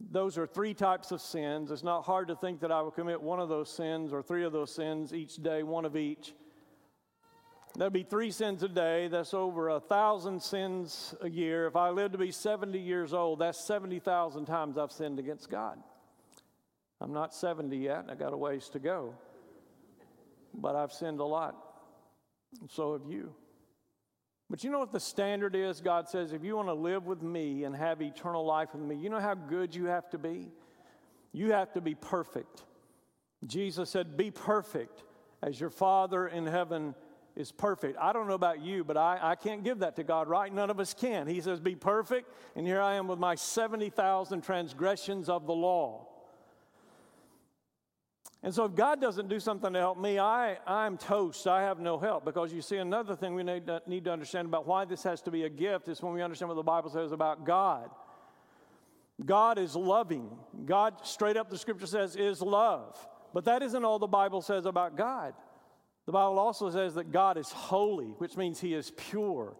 those 0.00 0.38
are 0.38 0.46
three 0.46 0.74
types 0.74 1.10
of 1.10 1.20
sins. 1.20 1.70
It's 1.70 1.82
not 1.82 2.04
hard 2.04 2.28
to 2.28 2.36
think 2.36 2.60
that 2.60 2.70
I 2.70 2.82
will 2.82 2.90
commit 2.90 3.20
one 3.20 3.40
of 3.40 3.48
those 3.48 3.70
sins 3.70 4.12
or 4.12 4.22
three 4.22 4.44
of 4.44 4.52
those 4.52 4.72
sins 4.72 5.12
each 5.12 5.36
day, 5.36 5.62
one 5.62 5.84
of 5.84 5.96
each. 5.96 6.34
That'd 7.76 7.92
be 7.92 8.04
three 8.04 8.30
sins 8.30 8.62
a 8.62 8.68
day. 8.68 9.08
That's 9.08 9.34
over 9.34 9.70
a 9.70 9.80
thousand 9.80 10.42
sins 10.42 11.14
a 11.20 11.28
year. 11.28 11.66
If 11.66 11.76
I 11.76 11.90
live 11.90 12.12
to 12.12 12.18
be 12.18 12.30
70 12.30 12.78
years 12.78 13.12
old, 13.12 13.40
that's 13.40 13.64
70,000 13.66 14.46
times 14.46 14.78
I've 14.78 14.92
sinned 14.92 15.18
against 15.18 15.50
God. 15.50 15.78
I'm 17.00 17.12
not 17.12 17.34
70 17.34 17.76
yet, 17.76 18.06
I 18.08 18.14
got 18.14 18.32
a 18.32 18.36
ways 18.36 18.68
to 18.70 18.78
go. 18.78 19.14
But 20.54 20.74
I've 20.74 20.92
sinned 20.92 21.20
a 21.20 21.24
lot, 21.24 21.54
and 22.60 22.70
so 22.70 22.94
have 22.94 23.10
you. 23.10 23.34
But 24.50 24.64
you 24.64 24.70
know 24.70 24.78
what 24.78 24.92
the 24.92 25.00
standard 25.00 25.54
is? 25.54 25.80
God 25.80 26.08
says, 26.08 26.32
if 26.32 26.42
you 26.42 26.56
want 26.56 26.68
to 26.68 26.74
live 26.74 27.06
with 27.06 27.22
me 27.22 27.64
and 27.64 27.76
have 27.76 28.00
eternal 28.00 28.44
life 28.44 28.70
with 28.72 28.82
me, 28.82 28.96
you 28.96 29.10
know 29.10 29.20
how 29.20 29.34
good 29.34 29.74
you 29.74 29.84
have 29.84 30.08
to 30.10 30.18
be? 30.18 30.48
You 31.32 31.52
have 31.52 31.72
to 31.74 31.80
be 31.80 31.94
perfect. 31.94 32.64
Jesus 33.46 33.90
said, 33.90 34.16
Be 34.16 34.30
perfect 34.30 35.04
as 35.42 35.60
your 35.60 35.70
Father 35.70 36.26
in 36.26 36.46
heaven 36.46 36.94
is 37.36 37.52
perfect. 37.52 37.96
I 38.00 38.12
don't 38.12 38.26
know 38.26 38.34
about 38.34 38.60
you, 38.60 38.82
but 38.82 38.96
I, 38.96 39.18
I 39.22 39.34
can't 39.36 39.62
give 39.62 39.80
that 39.80 39.96
to 39.96 40.02
God, 40.02 40.28
right? 40.28 40.52
None 40.52 40.70
of 40.70 40.80
us 40.80 40.94
can. 40.94 41.26
He 41.26 41.40
says, 41.40 41.60
Be 41.60 41.76
perfect. 41.76 42.32
And 42.56 42.66
here 42.66 42.80
I 42.80 42.94
am 42.94 43.06
with 43.06 43.18
my 43.18 43.34
70,000 43.34 44.40
transgressions 44.40 45.28
of 45.28 45.46
the 45.46 45.54
law. 45.54 46.08
And 48.42 48.54
so, 48.54 48.64
if 48.64 48.74
God 48.74 49.00
doesn't 49.00 49.28
do 49.28 49.40
something 49.40 49.72
to 49.72 49.78
help 49.80 49.98
me, 49.98 50.18
I, 50.18 50.58
I'm 50.64 50.96
toast. 50.96 51.46
I 51.48 51.62
have 51.62 51.80
no 51.80 51.98
help. 51.98 52.24
Because 52.24 52.52
you 52.52 52.62
see, 52.62 52.76
another 52.76 53.16
thing 53.16 53.34
we 53.34 53.42
need 53.42 53.66
to, 53.66 53.82
need 53.86 54.04
to 54.04 54.12
understand 54.12 54.46
about 54.46 54.66
why 54.66 54.84
this 54.84 55.02
has 55.02 55.20
to 55.22 55.30
be 55.30 55.42
a 55.42 55.48
gift 55.48 55.88
is 55.88 56.00
when 56.00 56.12
we 56.12 56.22
understand 56.22 56.48
what 56.48 56.54
the 56.54 56.62
Bible 56.62 56.90
says 56.90 57.10
about 57.10 57.44
God. 57.44 57.90
God 59.24 59.58
is 59.58 59.74
loving. 59.74 60.30
God, 60.64 61.04
straight 61.04 61.36
up, 61.36 61.50
the 61.50 61.58
scripture 61.58 61.86
says, 61.86 62.14
is 62.14 62.40
love. 62.40 62.96
But 63.34 63.44
that 63.46 63.62
isn't 63.62 63.84
all 63.84 63.98
the 63.98 64.06
Bible 64.06 64.40
says 64.40 64.66
about 64.66 64.96
God. 64.96 65.34
The 66.06 66.12
Bible 66.12 66.38
also 66.38 66.70
says 66.70 66.94
that 66.94 67.10
God 67.10 67.36
is 67.36 67.50
holy, 67.50 68.14
which 68.18 68.36
means 68.36 68.60
he 68.60 68.72
is 68.72 68.92
pure. 68.96 69.56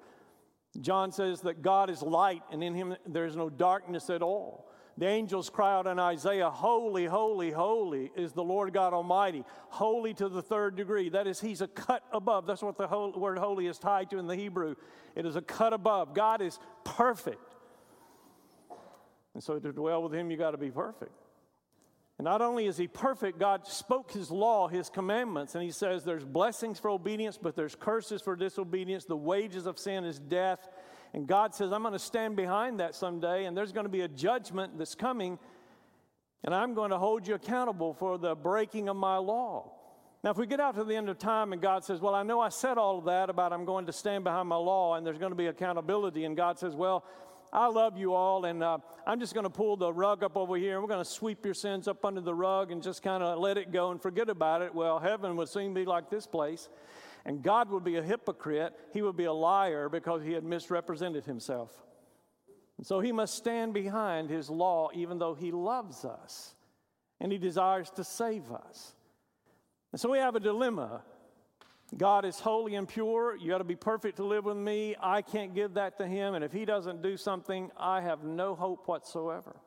John 0.81 1.11
says 1.11 1.41
that 1.43 1.63
God 1.63 1.91
is 1.91 2.01
light, 2.01 2.43
and 2.53 2.63
in 2.63 2.75
him 2.75 2.97
there 3.07 3.27
is 3.27 3.37
no 3.37 3.51
darkness 3.51 4.09
at 4.09 4.23
all. 4.23 4.68
The 4.99 5.07
angels 5.07 5.49
cry 5.49 5.75
out 5.75 5.87
in 5.87 6.01
Isaiah, 6.01 6.51
Holy, 6.51 7.07
holy, 7.07 7.53
holy 7.53 8.11
is 8.17 8.33
the 8.33 8.43
Lord 8.43 8.73
God 8.73 8.93
Almighty. 8.93 9.45
Holy 9.69 10.13
to 10.15 10.29
the 10.29 10.43
third 10.43 10.75
degree. 10.75 11.09
That 11.09 11.29
is, 11.29 11.41
He's 11.41 11.61
a 11.61 11.69
cut 11.69 12.03
above. 12.11 12.47
That's 12.47 12.63
what 12.63 12.77
the 12.77 12.89
word 13.17 13.39
holy 13.39 13.69
is 13.69 13.79
tied 13.79 14.11
to 14.11 14.19
in 14.19 14.27
the 14.27 14.35
Hebrew. 14.35 14.75
It 15.15 15.25
is 15.25 15.37
a 15.37 15.41
cut 15.41 15.73
above. 15.73 16.15
God 16.15 16.43
is 16.43 16.59
perfect. 16.83 17.55
And 19.35 19.43
so 19.43 19.61
to 19.61 19.73
dwell 19.73 20.03
with 20.03 20.13
Him, 20.13 20.33
you 20.33 20.37
got 20.37 20.51
to 20.51 20.59
be 20.59 20.73
perfect. 20.73 21.13
And 22.19 22.25
not 22.25 22.43
only 22.43 22.67
is 22.67 22.77
He 22.77 22.89
perfect, 22.89 23.39
God 23.39 23.69
spoke 23.69 24.11
His 24.11 24.33
law, 24.33 24.67
His 24.67 24.91
commandments, 24.91 25.55
and 25.55 25.63
He 25.63 25.71
says 25.71 26.03
there's 26.03 26.25
blessings 26.25 26.81
for 26.81 26.91
obedience, 26.91 27.39
but 27.41 27.55
there's 27.55 27.77
curses 27.77 28.21
for 28.21 28.35
disobedience. 28.35 29.05
The 29.05 29.17
wages 29.17 29.67
of 29.67 29.79
sin 29.79 30.05
is 30.05 30.19
death. 30.19 30.69
And 31.15 31.27
God 31.27 31.55
says, 31.55 31.73
I'm 31.73 31.83
going 31.83 31.93
to 31.93 31.99
stand 31.99 32.37
behind 32.37 32.81
that 32.81 32.95
someday, 32.95 33.47
and 33.47 33.57
there's 33.57 33.73
going 33.73 33.87
to 33.87 33.91
be 33.91 34.03
a 34.03 34.09
judgment 34.09 34.79
that's 34.79 34.95
coming, 34.95 35.39
and 36.45 36.55
I'm 36.55 36.75
going 36.75 36.91
to 36.91 36.99
hold 36.99 37.27
you 37.27 37.35
accountable 37.35 37.95
for 37.95 38.19
the 38.19 38.35
breaking 38.35 38.89
of 38.89 38.97
my 38.97 39.17
law. 39.17 39.73
Now, 40.23 40.31
if 40.31 40.37
we 40.37 40.47
get 40.47 40.59
out 40.59 40.75
to 40.75 40.85
the 40.85 40.97
end 40.97 41.09
of 41.09 41.19
time 41.19 41.53
and 41.53 41.63
God 41.63 41.85
says, 41.85 42.01
Well, 42.01 42.15
I 42.15 42.25
know 42.25 42.41
I 42.41 42.49
said 42.49 42.77
all 42.77 42.99
of 42.99 43.05
that 43.05 43.31
about 43.31 43.53
I'm 43.53 43.65
going 43.65 43.87
to 43.87 43.93
stand 43.93 44.25
behind 44.25 44.49
my 44.49 44.57
law 44.57 44.97
and 44.97 45.07
there's 45.07 45.19
going 45.19 45.31
to 45.31 45.37
be 45.37 45.47
accountability, 45.47 46.25
and 46.25 46.37
God 46.37 46.59
says, 46.59 46.75
Well, 46.75 47.05
I 47.53 47.69
love 47.69 47.97
you 47.97 48.13
all, 48.13 48.45
and 48.45 48.63
uh, 48.63 48.79
I'm 49.07 49.21
just 49.21 49.33
going 49.33 49.45
to 49.45 49.51
pull 49.51 49.77
the 49.77 49.91
rug 49.93 50.23
up 50.23 50.37
over 50.37 50.57
here, 50.57 50.75
and 50.75 50.83
we're 50.83 50.89
going 50.89 51.05
to 51.05 51.11
sweep 51.11 51.45
your 51.45 51.55
sins 51.55 51.89
up 51.89 52.05
under 52.05 52.21
the 52.21 52.35
rug 52.35 52.73
and 52.73 52.83
just 52.83 53.03
kind 53.03 53.23
of 53.23 53.39
let 53.39 53.57
it 53.57 53.73
go 53.73 53.91
and 53.91 54.03
forget 54.03 54.29
about 54.29 54.61
it. 54.61 54.75
Well, 54.75 54.99
heaven 54.99 55.35
would 55.37 55.49
soon 55.49 55.73
be 55.73 55.85
like 55.85 56.11
this 56.11 56.27
place. 56.27 56.69
And 57.29 57.43
God 57.43 57.69
would 57.71 57.85
be 57.85 57.97
a 57.97 58.03
hypocrite, 58.03 58.73
he 58.95 59.03
would 59.03 59.15
be 59.15 59.27
a 59.27 59.33
liar 59.33 59.91
because 59.91 60.23
he 60.23 60.33
had 60.33 60.45
misrepresented 60.45 61.27
himself. 61.27 61.71
And 62.79 62.87
so 62.87 63.01
he 63.01 63.13
must 63.13 63.35
stand 63.35 63.75
behind 63.75 64.31
his 64.31 64.49
law 64.49 64.89
even 64.95 65.19
though 65.19 65.35
he 65.35 65.53
loves 65.53 66.07
us 66.07 66.55
and 67.21 67.31
he 67.31 67.37
desires 67.37 67.91
to 67.97 68.03
save 68.03 68.51
us. 68.51 68.95
And 69.93 70.01
so 70.01 70.11
we 70.11 70.17
have 70.17 70.37
a 70.37 70.41
dilemma. 70.41 71.03
God 71.95 72.25
is 72.25 72.41
holy 72.41 72.77
and 72.77 72.89
pure. 72.89 73.37
You 73.37 73.51
got 73.51 73.59
to 73.59 73.65
be 73.65 73.77
perfect 73.77 74.17
to 74.17 74.25
live 74.25 74.47
with 74.47 74.57
me. 74.57 74.97
I 74.99 75.21
can't 75.21 75.55
give 75.55 75.75
that 75.75 75.99
to 75.99 76.07
him. 76.07 76.33
And 76.33 76.43
if 76.43 76.53
he 76.53 76.65
doesn't 76.65 77.03
do 77.03 77.19
something, 77.19 77.71
I 77.77 78.01
have 78.01 78.25
no 78.25 78.55
hope 78.55 78.89
whatsoever. 78.89 79.61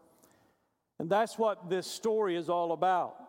And 0.97 1.12
that's 1.12 1.38
what 1.38 1.70
this 1.70 1.86
story 1.86 2.36
is 2.36 2.49
all 2.49 2.72
about. 2.72 3.20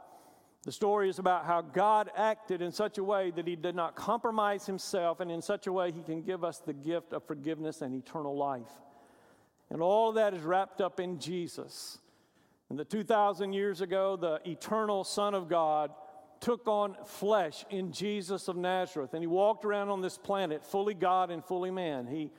The 0.65 0.73
story 0.73 1.09
is 1.09 1.19
about 1.19 1.45
how 1.45 1.61
God 1.61 2.11
acted 2.17 2.63
in 2.63 2.71
such 2.71 2.99
a 2.99 3.05
way 3.05 3.33
that 3.33 3.49
he 3.49 3.57
did 3.57 3.75
not 3.75 3.97
compromise 3.97 4.65
himself, 4.65 5.19
and 5.19 5.31
in 5.31 5.43
such 5.43 5.67
a 5.67 5.73
way 5.73 5.91
he 5.91 6.03
can 6.03 6.23
give 6.23 6.45
us 6.45 6.59
the 6.59 6.73
gift 6.73 7.13
of 7.13 7.25
forgiveness 7.25 7.83
and 7.83 7.95
eternal 7.95 8.37
life. 8.37 8.71
And 9.71 9.83
all 9.83 10.11
of 10.11 10.15
that 10.17 10.35
is 10.35 10.43
wrapped 10.43 10.81
up 10.81 11.01
in 11.01 11.19
Jesus. 11.19 11.99
And 12.71 12.79
the 12.79 12.85
2,000 12.85 13.53
years 13.53 13.81
ago, 13.81 14.17
the 14.17 14.41
eternal 14.49 15.03
Son 15.03 15.35
of 15.35 15.49
God 15.49 15.91
took 16.41 16.67
on 16.69 16.97
flesh 17.07 17.65
in 17.71 17.93
Jesus 17.93 18.49
of 18.49 18.57
Nazareth, 18.57 19.15
and 19.15 19.23
he 19.23 19.27
walked 19.27 19.65
around 19.65 19.89
on 19.89 20.01
this 20.01 20.17
planet 20.17 20.65
fully 20.65 20.95
God 20.95 21.31
and 21.31 21.45
fully 21.45 21.71
man. 21.71 22.07
He 22.07 22.31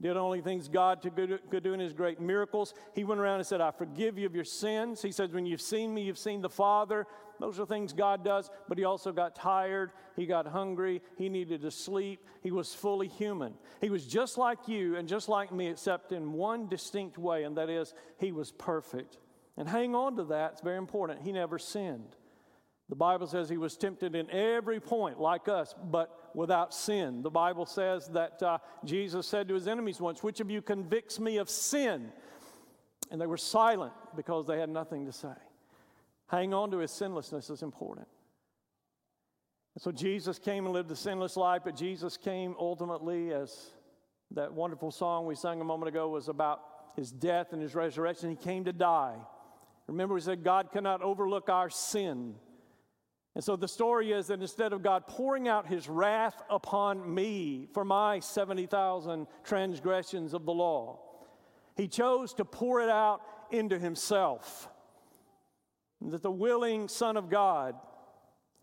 did 0.00 0.16
only 0.16 0.42
things 0.42 0.68
God 0.68 1.00
could 1.02 1.62
do 1.62 1.72
in 1.72 1.80
his 1.80 1.94
great 1.94 2.20
miracles. 2.20 2.74
He 2.94 3.04
went 3.04 3.20
around 3.20 3.38
and 3.38 3.46
said, 3.46 3.60
I 3.60 3.70
forgive 3.70 4.18
you 4.18 4.26
of 4.26 4.34
your 4.34 4.44
sins. 4.44 5.00
He 5.00 5.10
says, 5.10 5.30
When 5.30 5.46
you've 5.46 5.62
seen 5.62 5.94
me, 5.94 6.02
you've 6.02 6.18
seen 6.18 6.42
the 6.42 6.50
Father. 6.50 7.06
Those 7.40 7.60
are 7.60 7.66
things 7.66 7.92
God 7.92 8.24
does, 8.24 8.50
but 8.68 8.78
he 8.78 8.84
also 8.84 9.12
got 9.12 9.34
tired. 9.34 9.92
He 10.16 10.26
got 10.26 10.46
hungry. 10.46 11.02
He 11.16 11.28
needed 11.28 11.62
to 11.62 11.70
sleep. 11.70 12.26
He 12.42 12.50
was 12.50 12.74
fully 12.74 13.08
human. 13.08 13.54
He 13.80 13.90
was 13.90 14.06
just 14.06 14.38
like 14.38 14.68
you 14.68 14.96
and 14.96 15.08
just 15.08 15.28
like 15.28 15.52
me, 15.52 15.68
except 15.68 16.12
in 16.12 16.32
one 16.32 16.68
distinct 16.68 17.18
way, 17.18 17.44
and 17.44 17.56
that 17.56 17.68
is, 17.68 17.94
he 18.18 18.32
was 18.32 18.52
perfect. 18.52 19.18
And 19.56 19.68
hang 19.68 19.94
on 19.94 20.16
to 20.16 20.24
that, 20.24 20.52
it's 20.52 20.60
very 20.60 20.78
important. 20.78 21.22
He 21.22 21.32
never 21.32 21.58
sinned. 21.58 22.16
The 22.88 22.96
Bible 22.96 23.26
says 23.26 23.48
he 23.48 23.56
was 23.56 23.76
tempted 23.76 24.14
in 24.14 24.30
every 24.30 24.78
point, 24.78 25.18
like 25.20 25.48
us, 25.48 25.74
but 25.90 26.30
without 26.34 26.72
sin. 26.72 27.22
The 27.22 27.30
Bible 27.30 27.66
says 27.66 28.06
that 28.08 28.40
uh, 28.42 28.58
Jesus 28.84 29.26
said 29.26 29.48
to 29.48 29.54
his 29.54 29.66
enemies 29.66 30.00
once, 30.00 30.22
Which 30.22 30.40
of 30.40 30.50
you 30.50 30.62
convicts 30.62 31.18
me 31.18 31.38
of 31.38 31.50
sin? 31.50 32.12
And 33.10 33.20
they 33.20 33.26
were 33.26 33.36
silent 33.36 33.92
because 34.14 34.46
they 34.46 34.58
had 34.58 34.68
nothing 34.68 35.06
to 35.06 35.12
say. 35.12 35.34
Hang 36.28 36.52
on 36.52 36.70
to 36.72 36.78
his 36.78 36.90
sinlessness 36.90 37.50
is 37.50 37.62
important. 37.62 38.08
And 39.74 39.82
so 39.82 39.92
Jesus 39.92 40.38
came 40.38 40.64
and 40.64 40.72
lived 40.72 40.90
a 40.90 40.96
sinless 40.96 41.36
life, 41.36 41.62
but 41.64 41.76
Jesus 41.76 42.16
came 42.16 42.56
ultimately, 42.58 43.32
as 43.32 43.70
that 44.32 44.52
wonderful 44.52 44.90
song 44.90 45.26
we 45.26 45.34
sang 45.34 45.60
a 45.60 45.64
moment 45.64 45.88
ago 45.88 46.08
was 46.08 46.28
about 46.28 46.62
his 46.96 47.12
death 47.12 47.52
and 47.52 47.62
his 47.62 47.74
resurrection. 47.74 48.30
He 48.30 48.36
came 48.36 48.64
to 48.64 48.72
die. 48.72 49.16
Remember, 49.86 50.14
we 50.14 50.20
said 50.20 50.42
God 50.42 50.72
cannot 50.72 51.02
overlook 51.02 51.48
our 51.48 51.70
sin. 51.70 52.34
And 53.34 53.44
so 53.44 53.54
the 53.54 53.68
story 53.68 54.12
is 54.12 54.28
that 54.28 54.40
instead 54.40 54.72
of 54.72 54.82
God 54.82 55.06
pouring 55.06 55.46
out 55.46 55.66
his 55.66 55.88
wrath 55.88 56.42
upon 56.48 57.14
me 57.14 57.68
for 57.74 57.84
my 57.84 58.18
70,000 58.18 59.26
transgressions 59.44 60.32
of 60.32 60.46
the 60.46 60.54
law, 60.54 61.00
he 61.76 61.86
chose 61.86 62.32
to 62.34 62.46
pour 62.46 62.80
it 62.80 62.88
out 62.88 63.20
into 63.50 63.78
himself. 63.78 64.70
That 66.00 66.22
the 66.22 66.30
willing 66.30 66.88
Son 66.88 67.16
of 67.16 67.30
God 67.30 67.74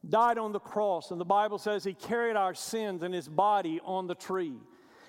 died 0.08 0.38
on 0.38 0.52
the 0.52 0.60
cross, 0.60 1.12
and 1.12 1.20
the 1.20 1.26
Bible 1.26 1.58
says 1.58 1.84
he 1.84 1.94
carried 1.94 2.36
our 2.36 2.54
sins 2.54 3.04
in 3.04 3.14
his 3.14 3.28
body 3.28 3.80
on 3.84 4.08
the 4.08 4.16
tree. 4.16 4.54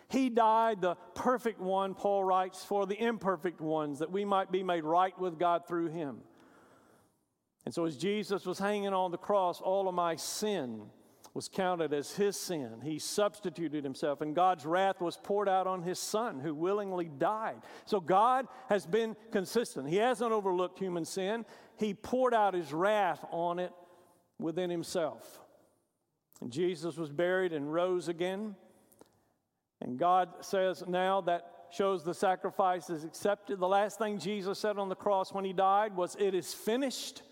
He 0.09 0.29
died, 0.29 0.81
the 0.81 0.95
perfect 1.15 1.61
one, 1.61 1.95
Paul 1.95 2.25
writes, 2.25 2.65
for 2.65 2.87
the 2.87 3.01
imperfect 3.03 3.61
ones, 3.61 3.99
that 3.99 4.11
we 4.11 4.25
might 4.25 4.53
be 4.53 4.63
made 4.63 4.85
right 4.85 5.19
with 5.19 5.39
God 5.39 5.67
through 5.67 5.89
him. 5.89 6.19
And 7.65 7.75
so, 7.75 7.87
as 7.87 7.97
Jesus 7.97 8.45
was 8.45 8.59
hanging 8.59 8.93
on 8.93 9.11
the 9.11 9.19
cross, 9.19 9.61
all 9.61 9.89
of 9.89 9.95
my 9.95 10.17
sin 10.17 10.83
was 11.33 11.49
counted 11.49 11.93
as 11.93 12.13
his 12.15 12.39
sin. 12.39 12.81
He 12.85 12.99
substituted 12.99 13.83
himself, 13.83 14.21
and 14.21 14.37
God's 14.37 14.67
wrath 14.67 15.01
was 15.01 15.17
poured 15.17 15.49
out 15.49 15.67
on 15.67 15.83
his 15.83 15.99
son, 15.99 16.39
who 16.39 16.55
willingly 16.55 17.11
died. 17.19 17.63
So, 17.87 18.01
God 18.01 18.47
has 18.69 18.87
been 18.87 19.17
consistent. 19.33 19.89
He 19.89 19.97
hasn't 19.97 20.31
overlooked 20.31 20.79
human 20.79 21.05
sin, 21.05 21.45
he 21.77 21.95
poured 21.95 22.35
out 22.35 22.55
his 22.55 22.73
wrath 22.73 23.25
on 23.31 23.59
it 23.59 23.73
within 24.39 24.71
himself. 24.71 25.41
And 26.41 26.51
Jesus 26.51 26.97
was 26.97 27.11
buried 27.11 27.53
and 27.53 27.73
rose 27.73 28.09
again. 28.09 28.55
And 29.81 29.99
God 29.99 30.31
says 30.41 30.85
now 30.87 31.21
that 31.23 31.51
shows 31.71 32.05
the 32.05 32.15
sacrifice 32.15 32.91
is 32.91 33.05
accepted. 33.05 33.59
The 33.59 33.69
last 33.69 33.99
thing 33.99 34.19
Jesus 34.19 34.59
said 34.59 34.79
on 34.79 34.89
the 34.89 34.95
cross 34.95 35.33
when 35.33 35.45
he 35.45 35.53
died 35.53 35.97
was, 35.97 36.17
It 36.19 36.35
is 36.35 36.55
finished. 36.55 37.23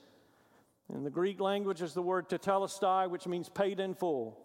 In 0.92 1.04
the 1.04 1.10
Greek 1.10 1.40
language 1.40 1.80
is 1.80 1.94
the 1.94 2.02
word 2.02 2.28
tetelestai, 2.28 3.08
which 3.08 3.26
means 3.26 3.48
paid 3.48 3.80
in 3.80 3.94
full. 3.94 4.38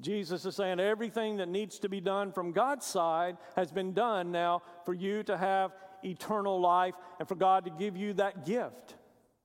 Jesus 0.00 0.44
is 0.44 0.56
saying 0.56 0.80
everything 0.80 1.36
that 1.36 1.48
needs 1.48 1.78
to 1.78 1.88
be 1.88 2.00
done 2.00 2.32
from 2.32 2.52
God's 2.52 2.84
side 2.84 3.36
has 3.54 3.70
been 3.70 3.92
done 3.92 4.30
now 4.30 4.62
for 4.84 4.92
you 4.92 5.22
to 5.22 5.36
have 5.36 5.72
eternal 6.04 6.60
life 6.60 6.94
and 7.18 7.26
for 7.26 7.34
God 7.34 7.64
to 7.64 7.70
give 7.70 7.96
you 7.96 8.12
that 8.14 8.44
gift. 8.44 8.96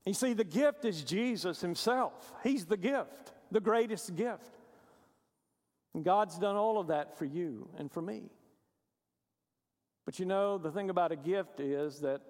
You 0.06 0.14
see, 0.14 0.34
the 0.34 0.44
gift 0.44 0.86
is 0.86 1.04
Jesus 1.04 1.62
Himself. 1.62 2.34
He's 2.44 2.66
the 2.66 2.78
gift, 2.78 3.34
the 3.52 3.60
greatest 3.60 4.16
gift. 4.16 4.58
And 5.94 6.04
God's 6.04 6.38
done 6.38 6.56
all 6.56 6.80
of 6.80 6.88
that 6.88 7.18
for 7.18 7.26
you 7.26 7.70
and 7.78 7.92
for 7.92 8.02
me. 8.02 8.32
But 10.06 10.20
you 10.20 10.26
know, 10.26 10.58
the 10.58 10.72
thing 10.72 10.90
about 10.90 11.12
a 11.12 11.16
gift 11.16 11.60
is 11.60 12.00
that 12.00 12.22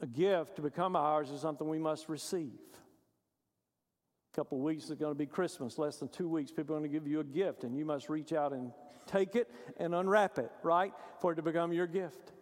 a 0.00 0.06
gift 0.06 0.56
to 0.56 0.62
become 0.62 0.96
ours 0.96 1.30
is 1.30 1.40
something 1.40 1.68
we 1.68 1.78
must 1.78 2.08
receive. 2.08 2.58
A 4.32 4.36
couple 4.36 4.58
of 4.58 4.64
weeks 4.64 4.84
is 4.84 4.92
going 4.92 5.10
to 5.10 5.18
be 5.18 5.26
Christmas, 5.26 5.76
less 5.76 5.96
than 5.96 6.08
two 6.08 6.28
weeks. 6.28 6.50
People 6.50 6.76
are 6.76 6.78
going 6.78 6.90
to 6.90 6.96
give 6.96 7.06
you 7.06 7.20
a 7.20 7.24
gift, 7.24 7.64
and 7.64 7.76
you 7.76 7.84
must 7.84 8.08
reach 8.08 8.32
out 8.32 8.52
and 8.52 8.72
take 9.06 9.34
it 9.34 9.50
and 9.78 9.94
unwrap 9.94 10.38
it, 10.38 10.50
right? 10.62 10.92
For 11.20 11.32
it 11.32 11.36
to 11.36 11.42
become 11.42 11.72
your 11.72 11.86
gift. 11.86 12.32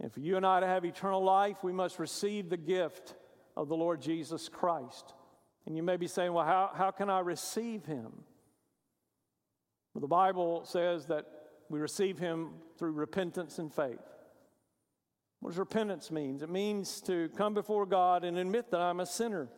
And 0.00 0.12
for 0.12 0.20
you 0.20 0.36
and 0.36 0.44
I 0.44 0.60
to 0.60 0.66
have 0.66 0.84
eternal 0.84 1.22
life, 1.22 1.58
we 1.62 1.72
must 1.72 1.98
receive 1.98 2.50
the 2.50 2.56
gift 2.56 3.14
of 3.56 3.68
the 3.68 3.76
Lord 3.76 4.00
Jesus 4.00 4.48
Christ. 4.48 5.14
And 5.66 5.76
you 5.76 5.82
may 5.82 5.96
be 5.96 6.06
saying, 6.06 6.32
well, 6.32 6.44
how, 6.44 6.70
how 6.74 6.90
can 6.90 7.10
I 7.10 7.20
receive 7.20 7.84
him? 7.84 8.12
Well, 9.94 10.00
the 10.00 10.06
Bible 10.06 10.64
says 10.64 11.06
that 11.06 11.26
we 11.68 11.80
receive 11.80 12.18
him 12.18 12.50
through 12.78 12.92
repentance 12.92 13.58
and 13.58 13.72
faith. 13.72 13.98
What 15.40 15.50
does 15.50 15.58
repentance 15.58 16.10
mean? 16.10 16.40
It 16.42 16.50
means 16.50 17.00
to 17.02 17.28
come 17.36 17.54
before 17.54 17.86
God 17.86 18.24
and 18.24 18.38
admit 18.38 18.70
that 18.70 18.80
I'm 18.80 19.00
a 19.00 19.06
sinner 19.06 19.48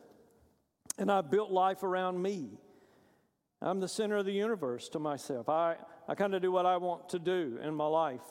and 0.97 1.11
I've 1.11 1.31
built 1.31 1.51
life 1.51 1.83
around 1.83 2.21
me. 2.21 2.59
I'm 3.61 3.81
the 3.81 3.89
center 3.89 4.17
of 4.17 4.27
the 4.27 4.33
universe 4.33 4.89
to 4.91 4.99
myself. 4.99 5.49
I, 5.49 5.77
I 6.07 6.15
kind 6.15 6.35
of 6.35 6.43
do 6.43 6.53
what 6.53 6.67
I 6.67 6.77
want 6.77 7.09
to 7.11 7.19
do 7.19 7.59
in 7.63 7.75
my 7.75 7.87
life. 7.87 8.23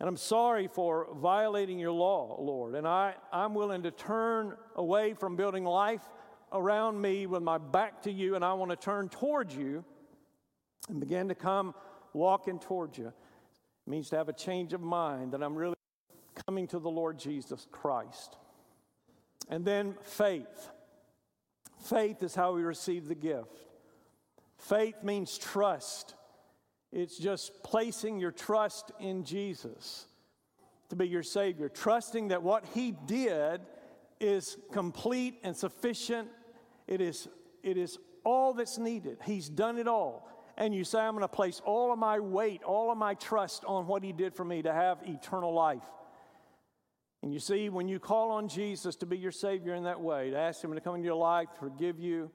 And 0.00 0.08
I'm 0.08 0.16
sorry 0.16 0.68
for 0.68 1.08
violating 1.14 1.78
your 1.78 1.92
law, 1.92 2.36
Lord. 2.40 2.74
And 2.74 2.86
I, 2.86 3.14
I'm 3.32 3.54
willing 3.54 3.84
to 3.84 3.90
turn 3.90 4.54
away 4.74 5.14
from 5.14 5.36
building 5.36 5.64
life 5.64 6.02
around 6.52 7.00
me 7.00 7.26
with 7.26 7.42
my 7.42 7.58
back 7.58 8.02
to 8.02 8.12
you, 8.12 8.34
and 8.34 8.44
I 8.44 8.54
want 8.54 8.70
to 8.70 8.76
turn 8.76 9.08
towards 9.08 9.54
you 9.54 9.84
and 10.88 11.00
begin 11.00 11.28
to 11.28 11.34
come 11.34 11.74
walking 12.12 12.58
towards 12.58 12.98
you. 12.98 13.08
It 13.08 13.90
means 13.90 14.08
to 14.10 14.16
have 14.16 14.28
a 14.28 14.32
change 14.32 14.72
of 14.72 14.80
mind 14.80 15.32
that 15.32 15.42
I'm 15.42 15.54
really 15.54 15.74
coming 16.46 16.66
to 16.68 16.78
the 16.78 16.90
Lord 16.90 17.18
Jesus 17.18 17.66
Christ. 17.70 18.36
And 19.48 19.64
then 19.64 19.94
faith. 20.02 20.70
Faith 21.84 22.22
is 22.22 22.34
how 22.34 22.54
we 22.54 22.62
receive 22.62 23.08
the 23.08 23.14
gift. 23.14 23.60
Faith 24.56 25.02
means 25.02 25.36
trust. 25.36 26.14
It's 26.94 27.18
just 27.18 27.64
placing 27.64 28.20
your 28.20 28.30
trust 28.30 28.92
in 29.00 29.24
Jesus 29.24 30.06
to 30.90 30.96
be 30.96 31.08
your 31.08 31.24
Savior, 31.24 31.68
trusting 31.68 32.28
that 32.28 32.44
what 32.44 32.64
He 32.72 32.92
did 33.06 33.60
is 34.20 34.56
complete 34.70 35.40
and 35.42 35.56
sufficient. 35.56 36.28
It 36.86 37.00
is, 37.00 37.26
it 37.64 37.76
is 37.76 37.98
all 38.22 38.54
that's 38.54 38.78
needed. 38.78 39.18
He's 39.24 39.48
done 39.48 39.76
it 39.76 39.88
all. 39.88 40.30
And 40.56 40.72
you 40.72 40.84
say, 40.84 41.00
I'm 41.00 41.14
going 41.14 41.22
to 41.22 41.28
place 41.28 41.60
all 41.64 41.92
of 41.92 41.98
my 41.98 42.20
weight, 42.20 42.62
all 42.62 42.92
of 42.92 42.96
my 42.96 43.14
trust 43.14 43.64
on 43.64 43.88
what 43.88 44.04
He 44.04 44.12
did 44.12 44.32
for 44.32 44.44
me 44.44 44.62
to 44.62 44.72
have 44.72 44.98
eternal 45.04 45.52
life. 45.52 45.82
And 47.24 47.34
you 47.34 47.40
see, 47.40 47.70
when 47.70 47.88
you 47.88 47.98
call 47.98 48.30
on 48.30 48.46
Jesus 48.46 48.94
to 48.96 49.06
be 49.06 49.18
your 49.18 49.32
Savior 49.32 49.74
in 49.74 49.82
that 49.82 50.00
way, 50.00 50.30
to 50.30 50.38
ask 50.38 50.62
Him 50.62 50.72
to 50.72 50.80
come 50.80 50.94
into 50.94 51.06
your 51.06 51.16
life, 51.16 51.48
forgive 51.58 51.98
you, 51.98 52.30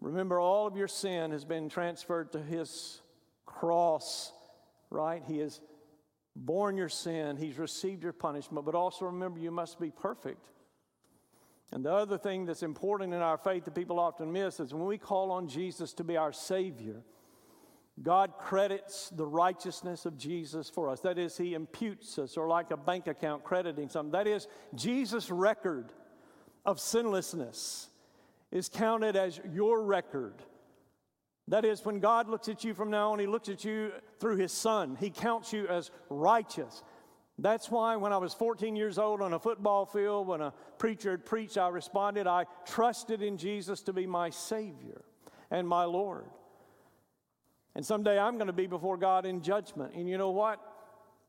remember 0.00 0.40
all 0.40 0.66
of 0.66 0.76
your 0.76 0.88
sin 0.88 1.30
has 1.30 1.44
been 1.44 1.68
transferred 1.68 2.32
to 2.32 2.42
His 2.42 2.99
cross, 3.60 4.32
right? 4.88 5.22
He 5.26 5.38
has 5.38 5.60
borne 6.34 6.78
your 6.78 6.88
sin, 6.88 7.36
He's 7.36 7.58
received 7.58 8.02
your 8.02 8.14
punishment, 8.14 8.64
but 8.64 8.74
also 8.74 9.04
remember 9.04 9.38
you 9.38 9.50
must 9.50 9.78
be 9.78 9.90
perfect. 9.90 10.48
And 11.70 11.84
the 11.84 11.92
other 11.92 12.16
thing 12.16 12.46
that's 12.46 12.62
important 12.62 13.12
in 13.12 13.20
our 13.20 13.36
faith 13.36 13.66
that 13.66 13.74
people 13.74 14.00
often 14.00 14.32
miss 14.32 14.60
is 14.60 14.72
when 14.72 14.86
we 14.86 14.96
call 14.96 15.30
on 15.30 15.46
Jesus 15.46 15.92
to 15.94 16.04
be 16.04 16.16
our 16.16 16.32
Savior, 16.32 17.02
God 18.02 18.32
credits 18.38 19.10
the 19.10 19.26
righteousness 19.26 20.06
of 20.06 20.16
Jesus 20.16 20.70
for 20.70 20.88
us. 20.88 21.00
That 21.00 21.18
is, 21.18 21.36
He 21.36 21.52
imputes 21.52 22.18
us, 22.18 22.38
or 22.38 22.48
like 22.48 22.70
a 22.70 22.78
bank 22.78 23.08
account 23.08 23.44
crediting 23.44 23.90
something. 23.90 24.12
That 24.12 24.26
is, 24.26 24.48
Jesus' 24.74 25.30
record 25.30 25.92
of 26.64 26.80
sinlessness 26.80 27.88
is 28.50 28.70
counted 28.70 29.16
as 29.16 29.38
your 29.52 29.82
record 29.82 30.42
that 31.50 31.64
is, 31.64 31.84
when 31.84 32.00
God 32.00 32.28
looks 32.28 32.48
at 32.48 32.64
you 32.64 32.74
from 32.74 32.90
now 32.90 33.12
on, 33.12 33.18
He 33.18 33.26
looks 33.26 33.48
at 33.48 33.64
you 33.64 33.92
through 34.18 34.36
His 34.36 34.52
Son. 34.52 34.96
He 34.98 35.10
counts 35.10 35.52
you 35.52 35.66
as 35.66 35.90
righteous. 36.08 36.82
That's 37.38 37.70
why 37.70 37.96
when 37.96 38.12
I 38.12 38.18
was 38.18 38.34
14 38.34 38.76
years 38.76 38.98
old 38.98 39.20
on 39.20 39.32
a 39.32 39.38
football 39.38 39.84
field, 39.86 40.28
when 40.28 40.40
a 40.40 40.52
preacher 40.78 41.10
had 41.10 41.24
preached, 41.24 41.58
I 41.58 41.68
responded, 41.68 42.26
I 42.26 42.44
trusted 42.66 43.22
in 43.22 43.36
Jesus 43.36 43.82
to 43.82 43.92
be 43.92 44.06
my 44.06 44.30
Savior 44.30 45.02
and 45.50 45.66
my 45.66 45.84
Lord. 45.84 46.26
And 47.74 47.84
someday 47.84 48.18
I'm 48.18 48.34
going 48.36 48.48
to 48.48 48.52
be 48.52 48.66
before 48.66 48.96
God 48.96 49.26
in 49.26 49.42
judgment. 49.42 49.94
And 49.94 50.08
you 50.08 50.18
know 50.18 50.30
what? 50.30 50.60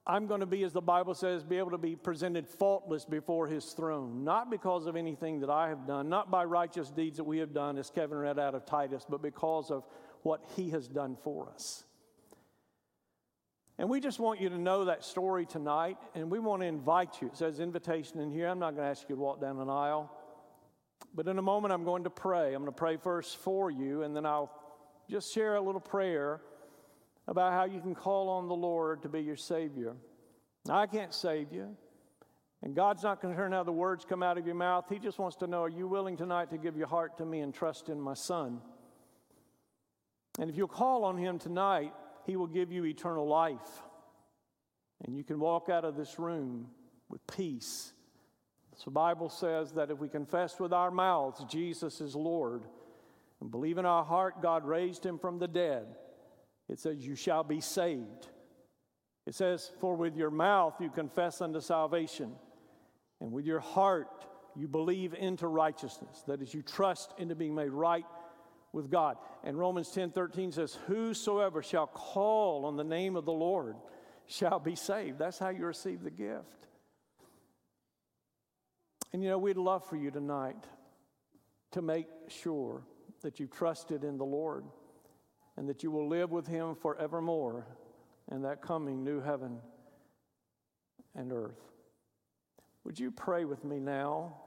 I'm 0.06 0.26
going 0.26 0.40
to 0.40 0.48
be, 0.48 0.64
as 0.64 0.74
the 0.74 0.82
Bible 0.82 1.14
says, 1.14 1.44
be 1.44 1.58
able 1.58 1.72
to 1.72 1.78
be 1.78 1.96
presented 1.96 2.48
faultless 2.48 3.06
before 3.06 3.48
his 3.48 3.66
throne, 3.66 4.24
not 4.24 4.50
because 4.50 4.88
of 4.88 4.96
anything 4.96 5.40
that 5.42 5.50
I 5.50 5.70
have 5.70 5.86
done, 5.86 6.10
not 6.10 6.32
by 6.32 6.44
righteous 6.44 6.90
deeds 6.90 7.18
that 7.18 7.24
we 7.24 7.38
have 7.38 7.54
done, 7.54 7.78
as 7.78 7.92
Kevin 7.92 8.18
read 8.18 8.40
out 8.40 8.56
of 8.56 8.66
Titus, 8.66 9.06
but 9.08 9.22
because 9.22 9.70
of 9.70 9.84
what 10.24 10.44
He 10.56 10.70
has 10.72 10.88
done 10.88 11.18
for 11.24 11.50
us. 11.50 11.84
And 13.78 13.90
we 13.90 14.00
just 14.00 14.20
want 14.20 14.40
you 14.40 14.50
to 14.50 14.58
know 14.60 14.86
that 14.86 15.04
story 15.04 15.46
tonight, 15.46 15.98
and 16.14 16.30
we 16.30 16.40
want 16.40 16.62
to 16.62 16.68
invite 16.68 17.22
you. 17.22 17.28
It 17.28 17.38
says 17.38 17.60
invitation 17.60 18.20
in 18.20 18.30
here. 18.30 18.48
I'm 18.48 18.60
not 18.60 18.76
going 18.76 18.86
to 18.86 18.92
ask 18.92 19.10
you 19.10 19.16
to 19.16 19.22
walk 19.22 19.42
down 19.42 19.60
an 19.60 19.70
aisle, 19.70 20.12
but 21.16 21.28
in 21.28 21.40
a 21.40 21.42
moment 21.42 21.74
I'm 21.74 21.84
going 21.84 22.04
to 22.04 22.10
pray. 22.10 22.54
I'm 22.54 22.62
going 22.62 22.66
to 22.66 22.72
pray 22.72 22.98
first 22.98 23.38
for 23.38 23.72
you, 23.72 24.04
and 24.04 24.16
then 24.16 24.26
I'll 24.26 24.52
just 25.10 25.34
share 25.34 25.56
a 25.56 25.62
little 25.62 25.82
prayer 25.82 26.42
about 27.28 27.54
how 27.54 27.66
you 27.66 27.80
can 27.82 27.96
call 27.96 28.30
on 28.30 28.48
the 28.48 28.56
Lord 28.56 29.02
to 29.04 29.10
be 29.10 29.22
your 29.22 29.36
Savior. 29.36 29.96
I 30.70 30.86
can't 30.86 31.14
save 31.14 31.52
you. 31.52 31.76
And 32.64 32.76
God's 32.76 33.02
not 33.02 33.22
concerned 33.22 33.54
how 33.54 33.64
the 33.64 33.72
words 33.72 34.06
come 34.08 34.22
out 34.22 34.38
of 34.38 34.46
your 34.46 34.56
mouth. 34.56 34.86
He 34.90 35.00
just 35.00 35.18
wants 35.18 35.36
to 35.38 35.48
know 35.48 35.64
are 35.64 35.70
you 35.70 35.88
willing 35.88 36.16
tonight 36.16 36.52
to 36.52 36.58
give 36.58 36.78
your 36.78 36.88
heart 36.88 37.18
to 37.18 37.26
me 37.26 37.40
and 37.40 37.54
trust 37.54 37.90
in 37.90 38.00
my 38.00 38.14
Son? 38.14 38.62
And 40.40 40.50
if 40.50 40.58
you'll 40.58 40.68
call 40.68 41.04
on 41.04 41.18
Him 41.18 41.40
tonight, 41.40 41.94
He 42.26 42.36
will 42.36 42.48
give 42.48 42.72
you 42.72 42.86
eternal 42.86 43.28
life. 43.28 43.84
And 45.06 45.16
you 45.16 45.24
can 45.24 45.40
walk 45.40 45.70
out 45.70 45.86
of 45.86 45.96
this 45.96 46.20
room 46.20 46.68
with 47.10 47.26
peace. 47.28 47.94
The 48.84 48.92
Bible 48.92 49.30
says 49.30 49.74
that 49.74 49.92
if 49.92 50.00
we 50.00 50.10
confess 50.10 50.60
with 50.60 50.74
our 50.74 50.90
mouths 50.90 51.44
Jesus 51.48 52.02
is 52.02 52.16
Lord 52.16 52.64
and 53.40 53.52
believe 53.52 53.78
in 53.78 53.86
our 53.86 54.04
heart 54.04 54.42
God 54.42 54.66
raised 54.66 55.06
him 55.06 55.20
from 55.20 55.38
the 55.38 55.48
dead, 55.48 55.86
it 56.68 56.80
says 56.80 57.06
you 57.06 57.16
shall 57.16 57.44
be 57.44 57.62
saved. 57.62 58.28
It 59.28 59.36
says, 59.36 59.72
For 59.80 59.96
with 59.96 60.16
your 60.16 60.32
mouth 60.32 60.76
you 60.80 60.90
confess 60.90 61.42
unto 61.42 61.62
salvation, 61.62 62.32
and 63.20 63.32
with 63.32 63.46
your 63.46 63.60
heart 63.60 64.26
you 64.56 64.68
believe 64.68 65.14
into 65.14 65.48
righteousness. 65.48 66.24
That 66.28 66.42
is, 66.42 66.54
you 66.54 66.64
trust 66.64 67.14
into 67.18 67.36
being 67.36 67.54
made 67.54 67.70
right 67.70 68.06
with 68.74 68.90
God. 68.90 69.18
And 69.44 69.58
Romans 69.58 69.90
10 69.92 70.12
13 70.12 70.52
says, 70.52 70.78
Whosoever 70.88 71.62
shall 71.62 71.88
call 71.88 72.66
on 72.66 72.78
the 72.78 72.84
name 72.84 73.16
of 73.16 73.26
the 73.26 73.34
Lord 73.34 73.76
shall 74.28 74.60
be 74.60 74.76
saved. 74.76 75.20
That's 75.20 75.40
how 75.40 75.50
you 75.50 75.66
receive 75.66 76.04
the 76.04 76.12
gift. 76.12 76.68
And 79.14 79.22
you 79.22 79.30
know, 79.30 79.38
we'd 79.38 79.58
love 79.58 79.86
for 79.86 79.98
you 79.98 80.10
tonight 80.10 80.64
to 81.72 81.82
make 81.82 82.08
sure 82.28 82.84
that 83.22 83.40
you've 83.40 83.52
trusted 83.52 84.04
in 84.04 84.18
the 84.18 84.26
Lord 84.26 84.66
and 85.58 85.68
that 85.68 85.84
you 85.84 85.92
will 85.92 86.08
live 86.08 86.32
with 86.32 86.48
Him 86.48 86.76
forevermore 86.76 87.68
in 88.32 88.42
that 88.44 88.62
coming 88.62 89.04
new 89.04 89.20
heaven 89.20 89.60
and 91.16 91.34
earth. 91.34 91.60
Would 92.86 93.00
you 93.00 93.12
pray 93.12 93.46
with 93.46 93.64
me 93.66 93.80
now 93.80 94.38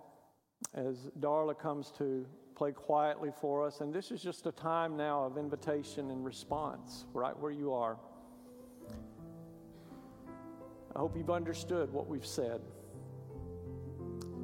as 0.75 1.11
Darla 1.21 1.59
comes 1.59 1.93
to 1.99 2.27
play 2.55 2.73
quietly 2.73 3.31
for 3.41 3.67
us? 3.67 3.81
And 3.81 3.93
this 3.93 4.11
is 4.11 4.23
just 4.23 4.47
a 4.47 4.53
time 4.53 4.97
now 4.97 5.25
of 5.25 5.39
invitation 5.39 6.11
and 6.11 6.25
response, 6.25 7.07
right 7.13 7.39
where 7.39 7.51
you 7.51 7.73
are. 7.73 7.97
I 10.95 10.99
hope 11.01 11.17
you've 11.17 11.31
understood 11.31 11.93
what 11.93 12.07
we've 12.07 12.27
said. 12.27 12.61